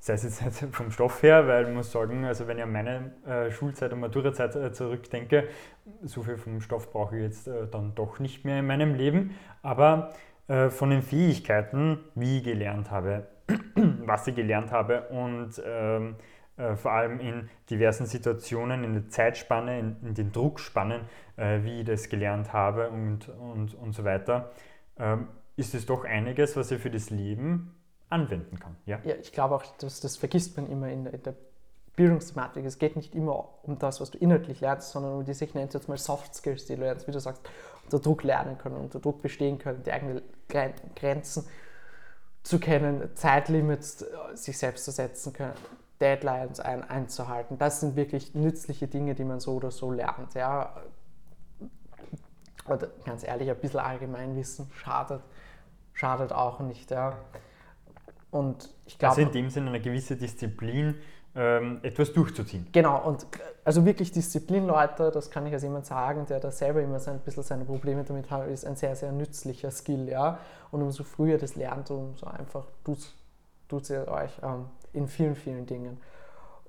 Sei 0.00 0.14
es 0.14 0.24
jetzt 0.24 0.42
nicht 0.62 0.74
vom 0.74 0.90
Stoff 0.90 1.22
her, 1.22 1.46
weil 1.46 1.68
ich 1.68 1.74
muss 1.74 1.90
sagen, 1.90 2.24
also 2.24 2.46
wenn 2.46 2.58
ich 2.58 2.64
an 2.64 2.72
meine 2.72 3.12
äh, 3.26 3.50
Schulzeit 3.50 3.92
und 3.92 4.00
Maturazeit 4.00 4.54
äh, 4.56 4.72
zurückdenke, 4.72 5.48
so 6.02 6.22
viel 6.22 6.36
vom 6.36 6.60
Stoff 6.60 6.92
brauche 6.92 7.16
ich 7.16 7.22
jetzt 7.22 7.48
äh, 7.48 7.66
dann 7.70 7.94
doch 7.94 8.18
nicht 8.18 8.44
mehr 8.44 8.58
in 8.58 8.66
meinem 8.66 8.94
Leben. 8.94 9.34
Aber 9.62 10.12
äh, 10.48 10.68
von 10.68 10.90
den 10.90 11.00
Fähigkeiten, 11.00 12.00
wie 12.14 12.38
ich 12.38 12.44
gelernt 12.44 12.90
habe, 12.90 13.28
was 14.04 14.26
ich 14.26 14.34
gelernt 14.34 14.72
habe 14.72 15.08
und 15.08 15.62
ähm, 15.64 16.16
äh, 16.56 16.76
vor 16.76 16.92
allem 16.92 17.20
in 17.20 17.48
diversen 17.70 18.06
Situationen, 18.06 18.84
in 18.84 18.94
der 18.94 19.08
Zeitspanne, 19.08 19.78
in, 19.78 19.96
in 20.02 20.14
den 20.14 20.32
Druckspannen, 20.32 21.02
wie 21.36 21.80
ich 21.80 21.84
das 21.84 22.08
gelernt 22.08 22.52
habe 22.52 22.90
und, 22.90 23.28
und, 23.28 23.74
und 23.74 23.92
so 23.92 24.04
weiter, 24.04 24.52
ähm, 24.98 25.26
ist 25.56 25.74
es 25.74 25.84
doch 25.84 26.04
einiges, 26.04 26.56
was 26.56 26.70
er 26.70 26.78
für 26.78 26.90
das 26.90 27.10
Leben 27.10 27.74
anwenden 28.08 28.58
kann. 28.58 28.76
Ja, 28.86 29.00
ja 29.04 29.14
ich 29.16 29.32
glaube 29.32 29.56
auch, 29.56 29.64
dass 29.78 30.00
das 30.00 30.16
vergisst 30.16 30.56
man 30.56 30.70
immer 30.70 30.88
in 30.88 31.04
der, 31.04 31.14
in 31.14 31.22
der 31.22 31.34
Bildungsthematik. 31.96 32.64
Es 32.64 32.78
geht 32.78 32.96
nicht 32.96 33.14
immer 33.14 33.48
um 33.62 33.78
das, 33.78 34.00
was 34.00 34.10
du 34.10 34.18
inhaltlich 34.18 34.60
lernst, 34.60 34.90
sondern 34.90 35.14
um 35.14 35.24
diese, 35.24 35.44
ich 35.44 35.54
nenne 35.54 35.68
es 35.68 35.74
jetzt 35.74 35.88
mal 35.88 35.98
Soft 35.98 36.34
Skills, 36.34 36.66
die 36.66 36.74
du 36.74 36.82
lernst, 36.82 37.06
wie 37.06 37.12
du 37.12 37.20
sagst, 37.20 37.42
unter 37.84 38.00
Druck 38.00 38.24
lernen 38.24 38.58
können, 38.58 38.76
unter 38.76 38.98
Druck 38.98 39.22
bestehen 39.22 39.58
können, 39.58 39.82
die 39.82 39.92
eigenen 39.92 40.22
Grenzen 40.96 41.46
zu 42.42 42.58
kennen, 42.58 43.14
Zeitlimits 43.14 44.02
äh, 44.02 44.06
sich 44.34 44.58
selbst 44.58 44.84
zu 44.84 44.90
setzen 44.90 45.32
können, 45.32 45.54
Deadlines 46.00 46.60
ein, 46.60 46.88
einzuhalten. 46.88 47.58
Das 47.58 47.80
sind 47.80 47.96
wirklich 47.96 48.34
nützliche 48.34 48.88
Dinge, 48.88 49.14
die 49.14 49.24
man 49.24 49.40
so 49.40 49.54
oder 49.54 49.70
so 49.70 49.90
lernt. 49.90 50.34
Ja. 50.34 50.74
oder 52.66 52.88
ganz 53.04 53.24
ehrlich, 53.24 53.50
ein 53.50 53.56
bisschen 53.56 53.80
Allgemeinwissen 53.80 54.70
schadet, 54.74 55.22
schadet 55.92 56.32
auch 56.32 56.60
nicht. 56.60 56.90
Ja. 56.90 57.16
Und 58.30 58.70
ich 58.86 58.98
glaube. 58.98 59.16
Also 59.16 59.22
in 59.22 59.32
dem 59.32 59.50
Sinne 59.50 59.68
eine 59.68 59.80
gewisse 59.80 60.16
Disziplin, 60.16 60.96
ähm, 61.36 61.80
etwas 61.82 62.12
durchzuziehen. 62.12 62.66
Genau, 62.72 63.02
und 63.06 63.26
also 63.64 63.84
wirklich 63.84 64.12
Disziplin, 64.12 64.66
Leute, 64.66 65.10
das 65.10 65.30
kann 65.30 65.46
ich 65.46 65.52
als 65.52 65.62
jemand 65.62 65.86
sagen, 65.86 66.26
der 66.26 66.38
da 66.38 66.50
selber 66.50 66.80
immer 66.82 67.00
so 67.00 67.10
ein 67.10 67.20
bisschen 67.20 67.42
seine 67.42 67.64
Probleme 67.64 68.04
damit 68.04 68.30
hat, 68.30 68.48
ist 68.48 68.64
ein 68.64 68.76
sehr, 68.76 68.94
sehr 68.94 69.10
nützlicher 69.10 69.70
Skill, 69.70 70.08
ja. 70.08 70.38
Und 70.70 70.82
umso 70.82 71.02
früher 71.02 71.38
das 71.38 71.56
lernt, 71.56 71.90
umso 71.90 72.26
einfach 72.26 72.66
tut 72.84 72.98
es 73.82 73.90
euch 73.90 74.30
ähm, 74.42 74.66
in 74.94 75.08
vielen, 75.08 75.34
vielen 75.34 75.66
Dingen. 75.66 76.00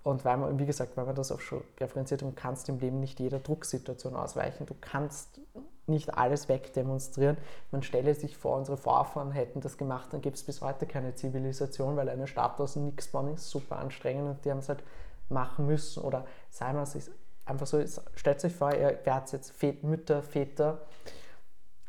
Und 0.04 0.24
weil 0.24 0.38
man, 0.38 0.60
wie 0.60 0.68
gesagt, 0.68 0.96
weil 0.98 1.06
man 1.06 1.16
das 1.16 1.32
auch 1.32 1.40
schon 1.40 1.64
referenziert, 1.80 2.22
du 2.22 2.32
kannst 2.36 2.70
im 2.70 2.78
Leben 2.80 3.00
nicht 3.00 3.20
jeder 3.20 3.40
Drucksituation 3.40 4.16
ausweichen. 4.16 4.68
Du 4.68 4.76
kannst 4.80 5.40
nicht 5.88 6.16
alles 6.16 6.48
wegdemonstrieren. 6.48 7.38
Man 7.72 7.84
stelle 7.84 8.14
sich 8.14 8.38
vor, 8.38 8.58
unsere 8.58 8.78
Vorfahren 8.78 9.32
hätten 9.32 9.62
das 9.62 9.78
gemacht, 9.78 10.14
dann 10.14 10.22
gibt 10.22 10.38
es 10.38 10.44
bis 10.44 10.62
heute 10.62 10.86
keine 10.86 11.16
Zivilisation, 11.16 11.96
weil 11.96 12.10
eine 12.10 12.28
Stadt 12.28 12.60
aus 12.60 12.76
nichts 12.76 13.08
bauen 13.08 13.34
ist 13.34 13.50
super 13.50 13.78
anstrengend 13.78 14.30
und 14.30 14.46
die 14.46 14.52
haben 14.52 14.60
es 14.60 14.70
halt 14.70 14.84
machen 15.30 15.66
müssen. 15.66 16.04
Oder 16.04 16.26
sei 16.50 16.72
mal, 16.74 16.84
es 16.84 16.96
ist 16.96 17.12
einfach 17.46 17.68
so, 17.68 17.84
stellt 18.16 18.44
euch 18.44 18.56
vor, 18.56 18.74
ihr 18.74 19.00
werdet 19.04 19.32
jetzt 19.32 19.62
Mütter, 19.84 20.22
Väter, 20.22 20.82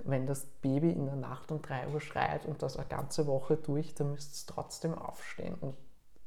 wenn 0.05 0.27
das 0.27 0.47
Baby 0.63 0.91
in 0.91 1.07
der 1.07 1.17
Nacht 1.17 1.51
um 1.51 1.63
3 1.63 1.89
Uhr 1.89 2.01
schreit 2.01 2.47
und 2.47 2.63
das 2.63 2.77
eine 2.77 2.87
ganze 2.87 3.27
Woche 3.27 3.57
durch, 3.57 3.95
dann 3.95 4.13
müsst 4.13 4.49
ihr 4.49 4.55
trotzdem 4.55 4.97
aufstehen 4.97 5.55
und 5.61 5.75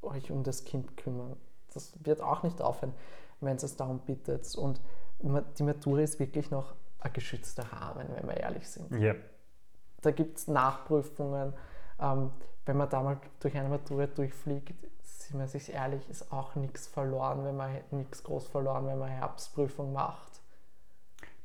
euch 0.02 0.32
um 0.32 0.44
das 0.44 0.64
Kind 0.64 0.98
kümmern 0.98 1.38
das 1.74 1.94
wird 2.04 2.22
auch 2.22 2.44
nicht 2.44 2.62
aufhören, 2.62 2.94
wenn 3.42 3.56
es 3.56 3.76
darum 3.76 4.00
bittet. 4.00 4.56
Und 4.56 4.80
die 5.22 5.64
Matura 5.64 6.02
ist 6.02 6.20
wirklich 6.20 6.52
noch 6.52 6.74
ein 7.00 7.14
geschützter 7.14 7.64
Rahmen, 7.64 8.08
wenn 8.16 8.28
wir 8.28 8.38
ehrlich 8.38 8.68
sind. 8.68 8.92
Yeah. 8.92 9.16
Da 10.02 10.12
gibt 10.12 10.38
es 10.38 10.48
Nachprüfungen. 10.48 11.54
Ähm, 12.00 12.32
wenn 12.66 12.78
man 12.78 12.90
da 12.90 13.02
mal 13.02 13.20
durch 13.40 13.58
eine 13.58 13.70
Matura 13.70 14.08
durchfliegt, 14.08 14.74
sind 15.04 15.40
wir 15.40 15.48
sich 15.48 15.74
ehrlich, 15.74 16.08
ist 16.10 16.32
auch 16.32 16.56
nichts 16.56 16.88
verloren, 16.88 17.44
wenn 17.44 17.56
man 17.56 17.78
nichts 17.92 18.24
groß 18.24 18.48
verloren, 18.48 18.88
wenn 18.88 19.00
man 19.00 19.10
Herbstprüfung 19.10 19.94
macht. 19.94 20.29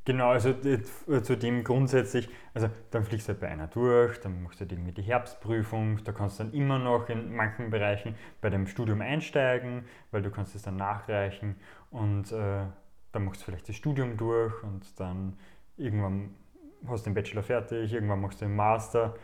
Genau, 0.05 0.29
also 0.29 0.49
äh, 0.49 1.23
zu 1.23 1.35
dem 1.35 1.63
grundsätzlich, 1.63 2.29
also 2.53 2.69
dann 2.91 3.03
fliegst 3.05 3.27
du 3.27 3.31
halt 3.31 3.39
bei 3.39 3.47
einer 3.47 3.65
durch, 3.65 4.19
dann 4.19 4.43
machst 4.43 4.59
du 4.59 4.61
halt 4.61 4.71
irgendwie 4.71 4.91
die 4.91 5.01
Herbstprüfung, 5.01 6.03
da 6.03 6.11
kannst 6.11 6.39
du 6.39 6.43
dann 6.43 6.53
immer 6.53 6.77
noch 6.77 7.09
in 7.09 7.35
manchen 7.35 7.71
Bereichen 7.71 8.13
bei 8.39 8.51
dem 8.51 8.67
Studium 8.67 9.01
einsteigen, 9.01 9.85
weil 10.11 10.21
du 10.21 10.29
kannst 10.29 10.53
es 10.53 10.61
dann 10.61 10.75
nachreichen 10.75 11.55
und 11.89 12.31
äh, 12.31 12.65
dann 13.13 13.25
machst 13.25 13.41
du 13.41 13.45
vielleicht 13.45 13.67
das 13.67 13.75
Studium 13.77 14.15
durch 14.15 14.61
und 14.63 14.99
dann 14.99 15.37
irgendwann 15.75 16.35
hast 16.87 17.05
du 17.05 17.09
den 17.09 17.15
Bachelor 17.15 17.41
fertig, 17.41 17.91
irgendwann 17.91 18.21
machst 18.21 18.41
du 18.41 18.45
den 18.45 18.55
Master 18.55 19.15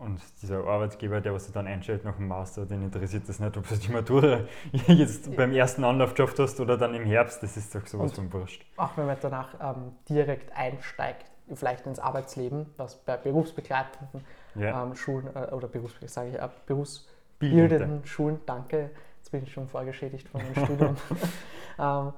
und 0.00 0.18
dieser 0.40 0.64
Arbeitgeber, 0.64 1.20
der 1.20 1.34
was 1.34 1.46
du 1.46 1.52
dann 1.52 1.66
einstellt 1.66 2.04
nach 2.04 2.16
dem 2.16 2.26
Master, 2.26 2.64
den 2.64 2.82
interessiert 2.82 3.28
das 3.28 3.38
nicht, 3.38 3.54
ob 3.56 3.68
du 3.68 3.76
die 3.76 3.92
Matura 3.92 4.40
jetzt 4.86 5.26
ja. 5.26 5.32
beim 5.36 5.52
ersten 5.52 5.84
Anlauf 5.84 6.14
geschafft 6.14 6.38
hast 6.38 6.58
oder 6.58 6.78
dann 6.78 6.94
im 6.94 7.04
Herbst, 7.04 7.42
das 7.42 7.56
ist 7.58 7.74
doch 7.74 7.86
sowas 7.86 8.14
von 8.14 8.32
wurscht. 8.32 8.64
Auch 8.78 8.96
wenn 8.96 9.06
man 9.06 9.18
danach 9.20 9.54
ähm, 9.60 9.92
direkt 10.08 10.56
einsteigt, 10.56 11.30
vielleicht 11.52 11.86
ins 11.86 11.98
Arbeitsleben, 11.98 12.66
was 12.78 12.96
bei 12.96 13.18
berufsbegleitenden 13.18 14.24
ja. 14.54 14.82
ähm, 14.82 14.94
Schulen 14.94 15.28
äh, 15.34 15.52
oder 15.52 15.68
Berufs, 15.68 15.94
sage 16.06 16.30
ich, 16.30 16.34
äh, 16.36 16.48
berufsbildenden 16.64 18.06
Schulen, 18.06 18.40
danke, 18.46 18.90
jetzt 19.18 19.30
bin 19.30 19.42
ich 19.42 19.52
schon 19.52 19.68
vorgeschädigt 19.68 20.28
von 20.30 20.40
dem 20.40 20.64
Studium, 20.64 20.96
ähm, 21.78 22.12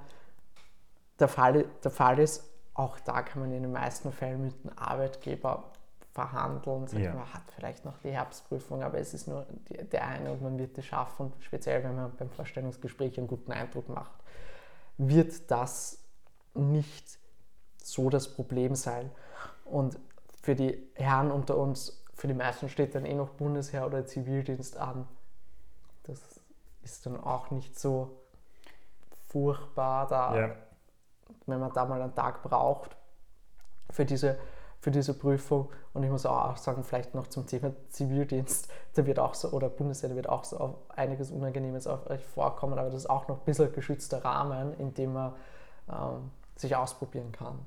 der, 1.19 1.29
Fall, 1.29 1.65
der 1.83 1.91
Fall 1.91 2.21
ist, 2.21 2.49
auch 2.75 3.01
da 3.01 3.23
kann 3.23 3.43
man 3.43 3.53
in 3.53 3.63
den 3.63 3.73
meisten 3.73 4.13
Fällen 4.13 4.45
mit 4.45 4.65
dem 4.65 4.71
Arbeitgeber 4.79 5.65
verhandeln, 6.13 6.87
sagt, 6.87 7.03
ja. 7.03 7.15
man 7.15 7.33
hat 7.33 7.43
vielleicht 7.55 7.85
noch 7.85 7.99
die 7.99 8.11
Herbstprüfung, 8.11 8.83
aber 8.83 8.99
es 8.99 9.15
ist 9.15 9.29
nur 9.29 9.47
der 9.71 10.07
eine 10.07 10.33
und 10.33 10.43
man 10.43 10.59
wird 10.59 10.77
es 10.77 10.85
schaffen. 10.85 11.33
Speziell, 11.41 11.83
wenn 11.85 11.97
man 11.97 12.15
beim 12.17 12.31
Vorstellungsgespräch 12.31 13.19
einen 13.19 13.29
guten 13.29 13.51
Eindruck 13.53 13.89
macht, 13.89 14.13
wird 14.99 15.51
das 15.51 16.05
nicht 16.55 17.19
so 17.83 18.11
das 18.11 18.35
Problem 18.35 18.75
sein. 18.75 19.11
Und 19.65 19.99
für 20.43 20.55
die 20.55 20.91
Herren 20.95 21.31
unter 21.31 21.57
uns, 21.57 22.05
für 22.15 22.29
die 22.29 22.35
meisten 22.35 22.69
steht 22.69 22.95
dann 22.95 23.07
eh 23.07 23.15
noch 23.15 23.31
Bundesheer 23.31 23.87
oder 23.87 24.05
Zivildienst 24.05 24.77
an. 24.77 25.09
Das 26.03 26.21
ist 26.83 27.07
dann 27.07 27.19
auch 27.19 27.51
nicht 27.51 27.79
so 27.79 28.21
furchtbar, 29.29 30.09
da, 30.09 30.37
ja. 30.37 30.57
wenn 31.47 31.59
man 31.59 31.73
da 31.73 31.87
mal 31.87 32.03
einen 32.03 32.15
Tag 32.15 32.43
braucht 32.43 32.97
für 33.89 34.05
diese 34.05 34.39
für 34.83 34.91
diese 34.91 35.15
Prüfung. 35.15 35.71
Und 35.95 36.03
ich 36.03 36.11
muss 36.11 36.27
auch 36.27 36.57
sagen, 36.57 36.83
vielleicht 36.83 37.15
noch 37.15 37.29
zum 37.29 37.47
Thema 37.47 37.73
Zivildienst, 37.89 38.69
da 38.95 39.07
wird 39.07 39.21
auch 39.21 39.35
so, 39.35 39.51
oder 39.51 39.69
Bundeswehr, 39.69 40.11
da 40.11 40.17
wird 40.17 40.29
auch 40.29 40.43
so 40.43 40.75
einiges 40.89 41.31
Unangenehmes 41.31 41.87
auf 41.87 42.11
euch 42.11 42.23
vorkommen, 42.23 42.77
aber 42.77 42.91
das 42.91 43.05
ist 43.05 43.11
auch 43.11 43.29
noch 43.29 43.39
ein 43.39 43.45
bisschen 43.45 43.73
geschützter 43.73 44.25
Rahmen, 44.25 44.75
in 44.79 44.93
dem 44.93 45.13
man 45.13 45.33
ähm, 45.89 46.31
sich 46.57 46.75
ausprobieren 46.75 47.31
kann. 47.31 47.61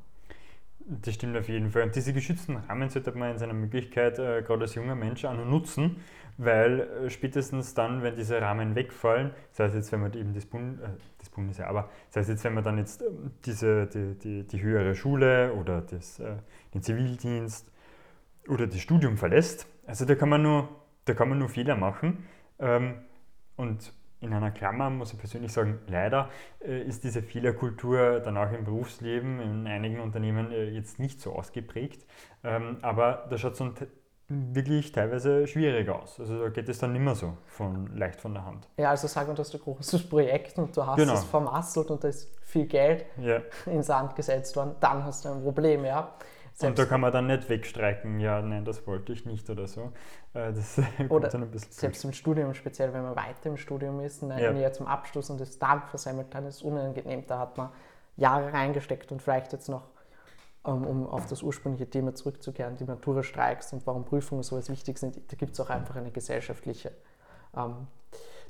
Das 0.80 1.14
stimmt 1.16 1.38
auf 1.38 1.48
jeden 1.48 1.72
Fall. 1.72 1.84
Und 1.84 1.96
diese 1.96 2.12
geschützten 2.12 2.58
Rahmen 2.58 2.90
sollte 2.90 3.14
man 3.14 3.32
in 3.32 3.40
seiner 3.40 3.54
Möglichkeit 3.54 4.20
äh, 4.20 4.42
gerade 4.42 4.64
als 4.64 4.76
junger 4.76 4.96
Mensch 4.96 5.24
auch 5.24 5.34
noch 5.34 5.46
nutzen, 5.46 6.04
weil 6.38 6.82
äh, 6.82 7.10
spätestens 7.10 7.74
dann, 7.74 8.04
wenn 8.04 8.16
diese 8.16 8.42
Rahmen 8.42 8.76
wegfallen, 8.76 9.32
sei 9.52 9.66
es 9.66 9.74
jetzt, 9.74 9.92
wenn 9.92 10.02
man 10.02 10.14
eben 10.14 10.34
das, 10.34 10.46
Bund, 10.46 10.82
äh, 10.82 10.88
das 11.20 11.30
Bundesheer, 11.30 11.68
aber 11.68 11.90
sei 12.10 12.22
es 12.22 12.28
jetzt, 12.28 12.44
wenn 12.44 12.54
man 12.54 12.64
dann 12.64 12.78
jetzt 12.78 13.02
ähm, 13.02 13.32
diese, 13.46 13.88
die, 13.88 14.18
die, 14.18 14.48
die 14.48 14.62
höhere 14.62 14.96
Schule 14.96 15.54
oder 15.54 15.82
das, 15.82 16.20
äh, 16.20 16.36
den 16.74 16.82
Zivildienst 16.82 17.72
oder 18.48 18.68
das 18.68 18.80
Studium 18.80 19.18
verlässt, 19.18 19.68
also 19.86 20.06
da 20.06 20.16
kann 20.16 20.30
man 20.30 20.42
nur, 20.42 20.70
da 21.06 21.14
kann 21.14 21.30
man 21.30 21.40
nur 21.40 21.50
Fehler 21.50 21.76
machen. 21.76 22.28
Ähm, 22.60 22.96
und 23.56 23.94
in 24.22 24.34
einer 24.34 24.52
Klammer 24.52 24.90
muss 24.90 25.14
ich 25.14 25.20
persönlich 25.20 25.52
sagen, 25.54 25.80
leider 25.88 26.30
äh, 26.66 26.82
ist 26.82 27.04
diese 27.04 27.22
Fehlerkultur 27.22 28.20
dann 28.20 28.38
auch 28.38 28.52
im 28.52 28.66
Berufsleben 28.66 29.40
in 29.40 29.68
einigen 29.68 30.00
Unternehmen 30.00 30.52
äh, 30.52 30.70
jetzt 30.70 31.00
nicht 31.00 31.22
so 31.22 31.34
ausgeprägt. 31.34 32.06
Ähm, 32.44 32.78
aber 32.82 33.28
da 33.30 33.38
schaut 33.38 33.54
es 33.54 33.60
dann 33.60 33.76
wirklich 34.28 34.92
teilweise 34.92 35.48
schwierig 35.48 35.88
aus. 35.90 36.20
Also 36.20 36.42
da 36.42 36.50
geht 36.50 36.68
es 36.68 36.80
dann 36.80 36.94
nicht 36.94 37.02
mehr 37.02 37.16
so 37.16 37.38
von, 37.46 37.96
leicht 37.96 38.20
von 38.20 38.34
der 38.34 38.46
Hand. 38.46 38.68
Ja, 38.78 38.90
also 38.90 39.08
sagen 39.08 39.28
wir, 39.28 39.36
du 39.36 39.42
hast 39.42 39.54
ein 39.54 39.62
großes 39.62 40.04
Projekt 40.10 40.58
und 40.58 40.76
du 40.76 40.86
hast 40.86 40.98
genau. 40.98 41.14
es 41.14 41.24
vermasselt 41.24 41.92
und 41.92 42.04
da 42.04 42.08
ist 42.08 42.30
viel 42.42 42.66
Geld 42.66 43.06
ja. 43.18 43.42
ins 43.72 43.88
Sand 43.88 44.16
gesetzt 44.16 44.56
worden, 44.56 44.76
dann 44.80 45.04
hast 45.04 45.26
du 45.26 45.30
ein 45.30 45.44
Problem, 45.44 45.86
ja. 45.86 46.14
Selbst 46.54 46.80
und 46.80 46.86
da 46.86 46.90
kann 46.90 47.02
man 47.02 47.12
dann 47.12 47.28
nicht 47.28 47.50
wegstreiken, 47.50 48.22
ja, 48.22 48.42
nein, 48.42 48.64
das 48.64 48.88
wollte 48.88 49.12
ich 49.12 49.26
nicht 49.26 49.50
oder 49.50 49.68
so. 49.68 49.92
Äh, 50.34 50.54
das 50.54 50.80
oder 51.10 51.28
dann 51.28 51.44
ein 51.44 51.52
bisschen 51.52 51.72
selbst 51.72 52.04
im 52.06 52.14
Studium, 52.14 52.54
speziell 52.54 52.94
wenn 52.94 53.04
man 53.04 53.16
weiter 53.16 53.50
im 53.50 53.58
Studium 53.58 54.00
ist, 54.00 54.24
ne, 54.24 54.42
ja. 54.42 54.54
näher 54.54 54.72
zum 54.72 54.88
Abschluss 54.88 55.30
und 55.30 55.42
das 55.42 55.60
dann 55.60 55.84
versammelt, 55.84 56.34
dann 56.34 56.46
ist 56.46 56.56
es 56.56 56.62
unangenehm. 56.62 57.26
Da 57.28 57.40
hat 57.40 57.58
man 57.58 57.70
Jahre 58.16 58.54
reingesteckt 58.54 59.12
und 59.12 59.22
vielleicht 59.22 59.52
jetzt 59.52 59.68
noch 59.68 59.84
um 60.66 61.08
auf 61.08 61.28
das 61.28 61.44
ursprüngliche 61.44 61.90
Thema 61.90 62.16
zurückzukehren, 62.16 62.76
die 62.76 62.86
Matura-Streiks 62.86 63.74
und 63.74 63.86
warum 63.86 64.06
Prüfungen 64.06 64.44
so 64.44 64.58
wichtig 64.68 64.98
sind, 64.98 65.18
da 65.28 65.36
gibt 65.36 65.54
es 65.54 65.60
auch 65.60 65.70
einfach 65.70 65.96
eine 65.96 66.12
gesellschaftliche 66.12 66.92
ähm, 67.56 67.88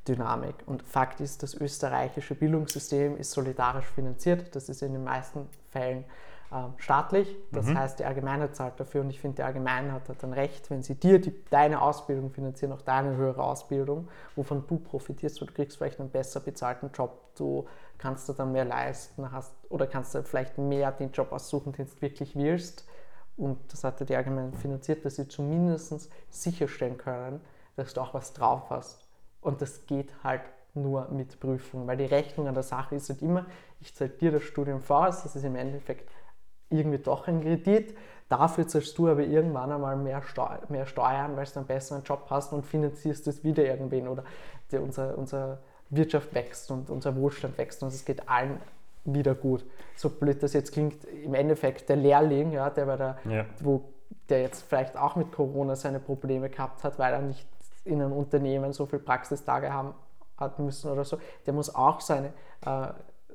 Dynamik. 0.07 0.55
Und 0.65 0.83
Fakt 0.83 1.19
ist, 1.19 1.43
das 1.43 1.53
österreichische 1.55 2.35
Bildungssystem 2.35 3.17
ist 3.17 3.31
solidarisch 3.31 3.87
finanziert. 3.87 4.55
Das 4.55 4.69
ist 4.69 4.81
in 4.81 4.93
den 4.93 5.03
meisten 5.03 5.49
Fällen 5.69 6.05
ähm, 6.51 6.73
staatlich. 6.77 7.35
Das 7.51 7.65
mhm. 7.65 7.77
heißt, 7.77 7.99
die 7.99 8.05
Allgemeine 8.05 8.51
zahlt 8.51 8.79
dafür 8.79 9.01
und 9.01 9.09
ich 9.09 9.19
finde, 9.19 9.37
die 9.37 9.43
Allgemeine 9.43 9.91
hat 9.91 10.03
dann 10.21 10.33
recht, 10.33 10.69
wenn 10.69 10.83
sie 10.83 10.95
dir 10.95 11.19
die, 11.19 11.33
deine 11.49 11.81
Ausbildung 11.81 12.29
finanzieren, 12.29 12.71
auch 12.71 12.81
deine 12.81 13.15
höhere 13.15 13.43
Ausbildung, 13.43 14.07
wovon 14.35 14.65
du 14.67 14.77
profitierst, 14.77 15.41
du 15.41 15.45
kriegst 15.47 15.77
vielleicht 15.77 15.99
einen 15.99 16.09
besser 16.09 16.39
bezahlten 16.39 16.91
Job, 16.93 17.35
du 17.35 17.65
kannst 17.97 18.29
du 18.29 18.33
dann 18.33 18.51
mehr 18.51 18.65
leisten 18.65 19.31
hast 19.31 19.53
oder 19.69 19.87
kannst 19.87 20.13
du 20.13 20.23
vielleicht 20.23 20.57
mehr 20.57 20.91
den 20.91 21.11
Job 21.11 21.31
aussuchen, 21.31 21.73
den 21.73 21.87
du 21.87 22.01
wirklich 22.01 22.35
willst. 22.35 22.87
Und 23.37 23.57
das 23.71 23.83
hat 23.83 24.07
die 24.07 24.15
Allgemeine 24.15 24.53
finanziert, 24.53 25.03
dass 25.03 25.15
sie 25.15 25.27
zumindest 25.27 26.09
sicherstellen 26.29 26.97
können, 26.97 27.41
dass 27.75 27.93
du 27.93 28.01
auch 28.01 28.13
was 28.13 28.33
drauf 28.33 28.69
hast. 28.69 29.04
Und 29.45 29.61
das 29.61 29.85
geht 29.85 30.11
halt 30.23 30.41
nur 30.73 31.07
mit 31.09 31.39
Prüfungen, 31.39 31.87
weil 31.87 31.97
die 31.97 32.05
Rechnung 32.05 32.47
an 32.47 32.55
der 32.55 32.63
Sache 32.63 32.95
ist 32.95 33.09
halt 33.09 33.21
immer, 33.21 33.45
ich 33.79 33.93
zahle 33.93 34.09
dir 34.09 34.31
das 34.31 34.43
Studium 34.43 34.81
voraus, 34.81 35.21
das 35.21 35.35
ist 35.35 35.45
im 35.45 35.55
Endeffekt 35.55 36.09
irgendwie 36.69 36.97
doch 36.97 37.27
ein 37.27 37.41
Kredit. 37.41 37.95
Dafür 38.27 38.67
zahlst 38.67 38.97
du 38.97 39.07
aber 39.07 39.21
irgendwann 39.21 39.71
einmal 39.71 39.95
mehr, 39.97 40.23
Steu 40.23 40.47
mehr 40.69 40.87
Steuern, 40.87 41.37
weil 41.37 41.45
du 41.45 41.57
einen 41.57 41.67
besseren 41.67 42.03
Job 42.03 42.25
hast 42.31 42.53
und 42.53 42.65
finanzierst 42.65 43.27
es 43.27 43.43
wieder 43.43 43.63
irgendwen 43.63 44.07
oder 44.07 44.23
die, 44.71 44.77
unser, 44.77 45.15
unsere 45.15 45.59
Wirtschaft 45.91 46.33
wächst 46.33 46.71
und 46.71 46.89
unser 46.89 47.15
Wohlstand 47.15 47.55
wächst 47.59 47.83
und 47.83 47.89
es 47.89 48.03
geht 48.03 48.27
allen 48.27 48.59
wieder 49.03 49.35
gut. 49.35 49.63
So 49.95 50.09
blöd 50.09 50.41
das 50.41 50.53
jetzt 50.53 50.71
klingt, 50.71 51.05
im 51.05 51.35
Endeffekt 51.35 51.87
der 51.87 51.97
Lehrling, 51.97 52.51
ja, 52.51 52.71
der 52.71 52.85
bei 52.87 52.97
der, 52.97 53.17
ja. 53.29 53.45
wo 53.59 53.83
der 54.29 54.41
jetzt 54.41 54.63
vielleicht 54.63 54.97
auch 54.97 55.15
mit 55.15 55.31
Corona 55.31 55.75
seine 55.75 55.99
Probleme 55.99 56.49
gehabt 56.49 56.83
hat, 56.83 56.97
weil 56.97 57.13
er 57.13 57.21
nicht 57.21 57.47
in 57.85 58.01
einem 58.01 58.11
Unternehmen 58.11 58.73
so 58.73 58.85
viel 58.85 58.99
Praxistage 58.99 59.71
haben 59.71 59.93
hat 60.37 60.59
müssen 60.59 60.91
oder 60.91 61.05
so, 61.05 61.17
der 61.45 61.53
muss 61.53 61.73
auch 61.73 62.01
seine 62.01 62.33
äh, 62.65 62.87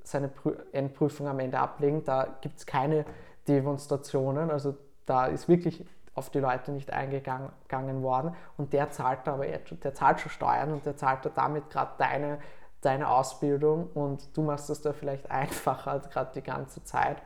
seine 0.02 0.30
Endprüfung 0.72 1.28
am 1.28 1.38
Ende 1.38 1.58
ablegen. 1.58 2.04
Da 2.04 2.26
gibt 2.40 2.58
es 2.58 2.66
keine 2.66 3.04
Demonstrationen. 3.48 4.50
Also 4.50 4.76
da 5.06 5.26
ist 5.26 5.48
wirklich 5.48 5.84
auf 6.14 6.30
die 6.30 6.40
Leute 6.40 6.72
nicht 6.72 6.92
eingegangen 6.92 8.02
worden 8.02 8.34
und 8.56 8.72
der 8.72 8.90
zahlt 8.90 9.26
aber 9.28 9.46
der 9.46 9.94
zahlt 9.94 10.20
schon 10.20 10.30
Steuern 10.30 10.72
und 10.72 10.84
der 10.84 10.96
zahlt 10.96 11.20
damit 11.34 11.70
gerade 11.70 11.92
deine, 11.98 12.38
deine 12.80 13.08
Ausbildung 13.08 13.88
und 13.94 14.36
du 14.36 14.42
machst 14.42 14.68
es 14.70 14.82
da 14.82 14.92
vielleicht 14.92 15.30
einfacher 15.30 16.00
gerade 16.00 16.32
die 16.34 16.42
ganze 16.42 16.82
Zeit 16.84 17.22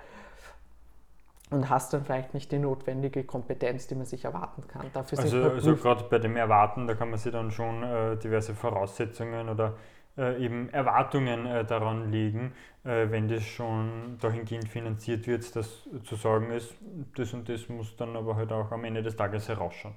und 1.54 1.70
hast 1.70 1.92
dann 1.92 2.04
vielleicht 2.04 2.34
nicht 2.34 2.50
die 2.52 2.58
notwendige 2.58 3.24
Kompetenz, 3.24 3.86
die 3.86 3.94
man 3.94 4.06
sich 4.06 4.24
erwarten 4.24 4.66
kann. 4.68 4.86
Dafür 4.92 5.18
also, 5.18 5.42
also 5.50 5.76
gerade 5.76 6.04
bei 6.04 6.18
dem 6.18 6.36
Erwarten, 6.36 6.86
da 6.86 6.94
kann 6.94 7.10
man 7.10 7.18
sich 7.18 7.32
dann 7.32 7.50
schon 7.50 7.82
äh, 7.82 8.16
diverse 8.16 8.54
Voraussetzungen 8.54 9.48
oder 9.48 9.74
äh, 10.18 10.44
eben 10.44 10.68
Erwartungen 10.70 11.46
äh, 11.46 11.64
daran 11.64 12.10
legen, 12.10 12.52
äh, 12.84 13.10
wenn 13.10 13.28
das 13.28 13.44
schon 13.44 14.18
dahingehend 14.20 14.68
finanziert 14.68 15.26
wird, 15.26 15.54
dass 15.56 15.88
zu 16.04 16.16
sagen 16.16 16.50
ist, 16.50 16.74
das 17.16 17.32
und 17.32 17.48
das 17.48 17.68
muss 17.68 17.96
dann 17.96 18.16
aber 18.16 18.36
halt 18.36 18.52
auch 18.52 18.70
am 18.72 18.84
Ende 18.84 19.02
des 19.02 19.16
Tages 19.16 19.48
herausschauen. 19.48 19.94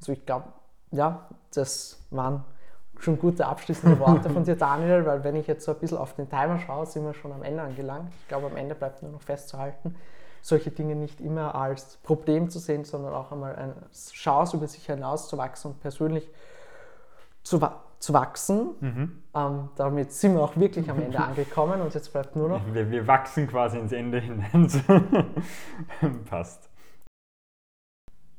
Also 0.00 0.12
ich 0.12 0.24
glaube, 0.24 0.52
ja, 0.92 1.28
das 1.52 2.06
waren 2.10 2.44
schon 2.98 3.18
gute 3.18 3.46
abschließende 3.46 3.98
Worte 3.98 4.30
von 4.30 4.44
dir, 4.44 4.56
Daniel, 4.56 5.06
weil 5.06 5.24
wenn 5.24 5.36
ich 5.36 5.46
jetzt 5.46 5.64
so 5.64 5.72
ein 5.72 5.78
bisschen 5.78 5.98
auf 5.98 6.14
den 6.14 6.28
Timer 6.28 6.58
schaue, 6.58 6.86
sind 6.86 7.04
wir 7.04 7.14
schon 7.14 7.32
am 7.32 7.42
Ende 7.42 7.62
angelangt. 7.62 8.12
Ich 8.20 8.28
glaube, 8.28 8.46
am 8.46 8.56
Ende 8.56 8.74
bleibt 8.74 9.02
nur 9.02 9.12
noch 9.12 9.22
festzuhalten, 9.22 9.94
solche 10.42 10.70
Dinge 10.70 10.96
nicht 10.96 11.20
immer 11.20 11.54
als 11.54 11.98
Problem 11.98 12.50
zu 12.50 12.58
sehen, 12.58 12.84
sondern 12.84 13.14
auch 13.14 13.32
einmal 13.32 13.56
eine 13.56 13.74
Chance 13.92 14.56
über 14.56 14.66
sich 14.66 14.86
hinauszuwachsen 14.86 15.72
und 15.72 15.80
persönlich 15.80 16.28
zu, 17.42 17.60
zu 17.98 18.12
wachsen. 18.12 18.70
Mhm. 18.80 19.22
Ähm, 19.34 19.68
damit 19.76 20.12
sind 20.12 20.34
wir 20.34 20.42
auch 20.42 20.56
wirklich 20.56 20.90
am 20.90 21.00
Ende 21.00 21.18
angekommen 21.24 21.80
und 21.80 21.94
jetzt 21.94 22.12
bleibt 22.12 22.36
nur 22.36 22.48
noch. 22.48 22.60
Wir, 22.72 22.90
wir 22.90 23.06
wachsen 23.06 23.46
quasi 23.46 23.78
ins 23.78 23.92
Ende 23.92 24.18
hinein. 24.18 24.68
Passt. 26.28 26.67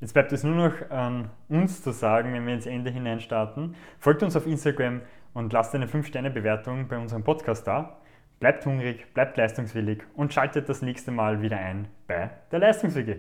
Jetzt 0.02 0.14
bleibt 0.14 0.32
es 0.32 0.44
nur 0.46 0.56
noch 0.56 0.90
an 0.92 1.30
uns 1.50 1.84
zu 1.84 1.92
sagen, 1.92 2.34
wenn 2.34 2.48
wir 2.48 2.54
ins 2.54 2.66
Ende 2.66 2.90
hinein 2.90 3.20
starten. 3.20 3.76
Folgt 4.00 4.24
uns 4.24 4.38
auf 4.38 4.48
Instagram 4.48 5.02
und 5.34 5.52
lasst 5.52 5.76
eine 5.76 5.88
5-Sterne-Bewertung 5.88 6.88
bei 6.88 6.98
unserem 6.98 7.24
Podcast 7.24 7.68
da. 7.68 7.98
Bleibt 8.40 8.66
hungrig, 8.66 9.14
bleibt 9.14 9.36
leistungswillig 9.36 10.04
und 10.14 10.34
schaltet 10.34 10.70
das 10.70 10.82
nächste 10.82 11.12
Mal 11.12 11.42
wieder 11.42 11.58
ein 11.58 11.90
bei 12.08 12.30
der 12.50 12.60
Leistungswillig. 12.60 13.19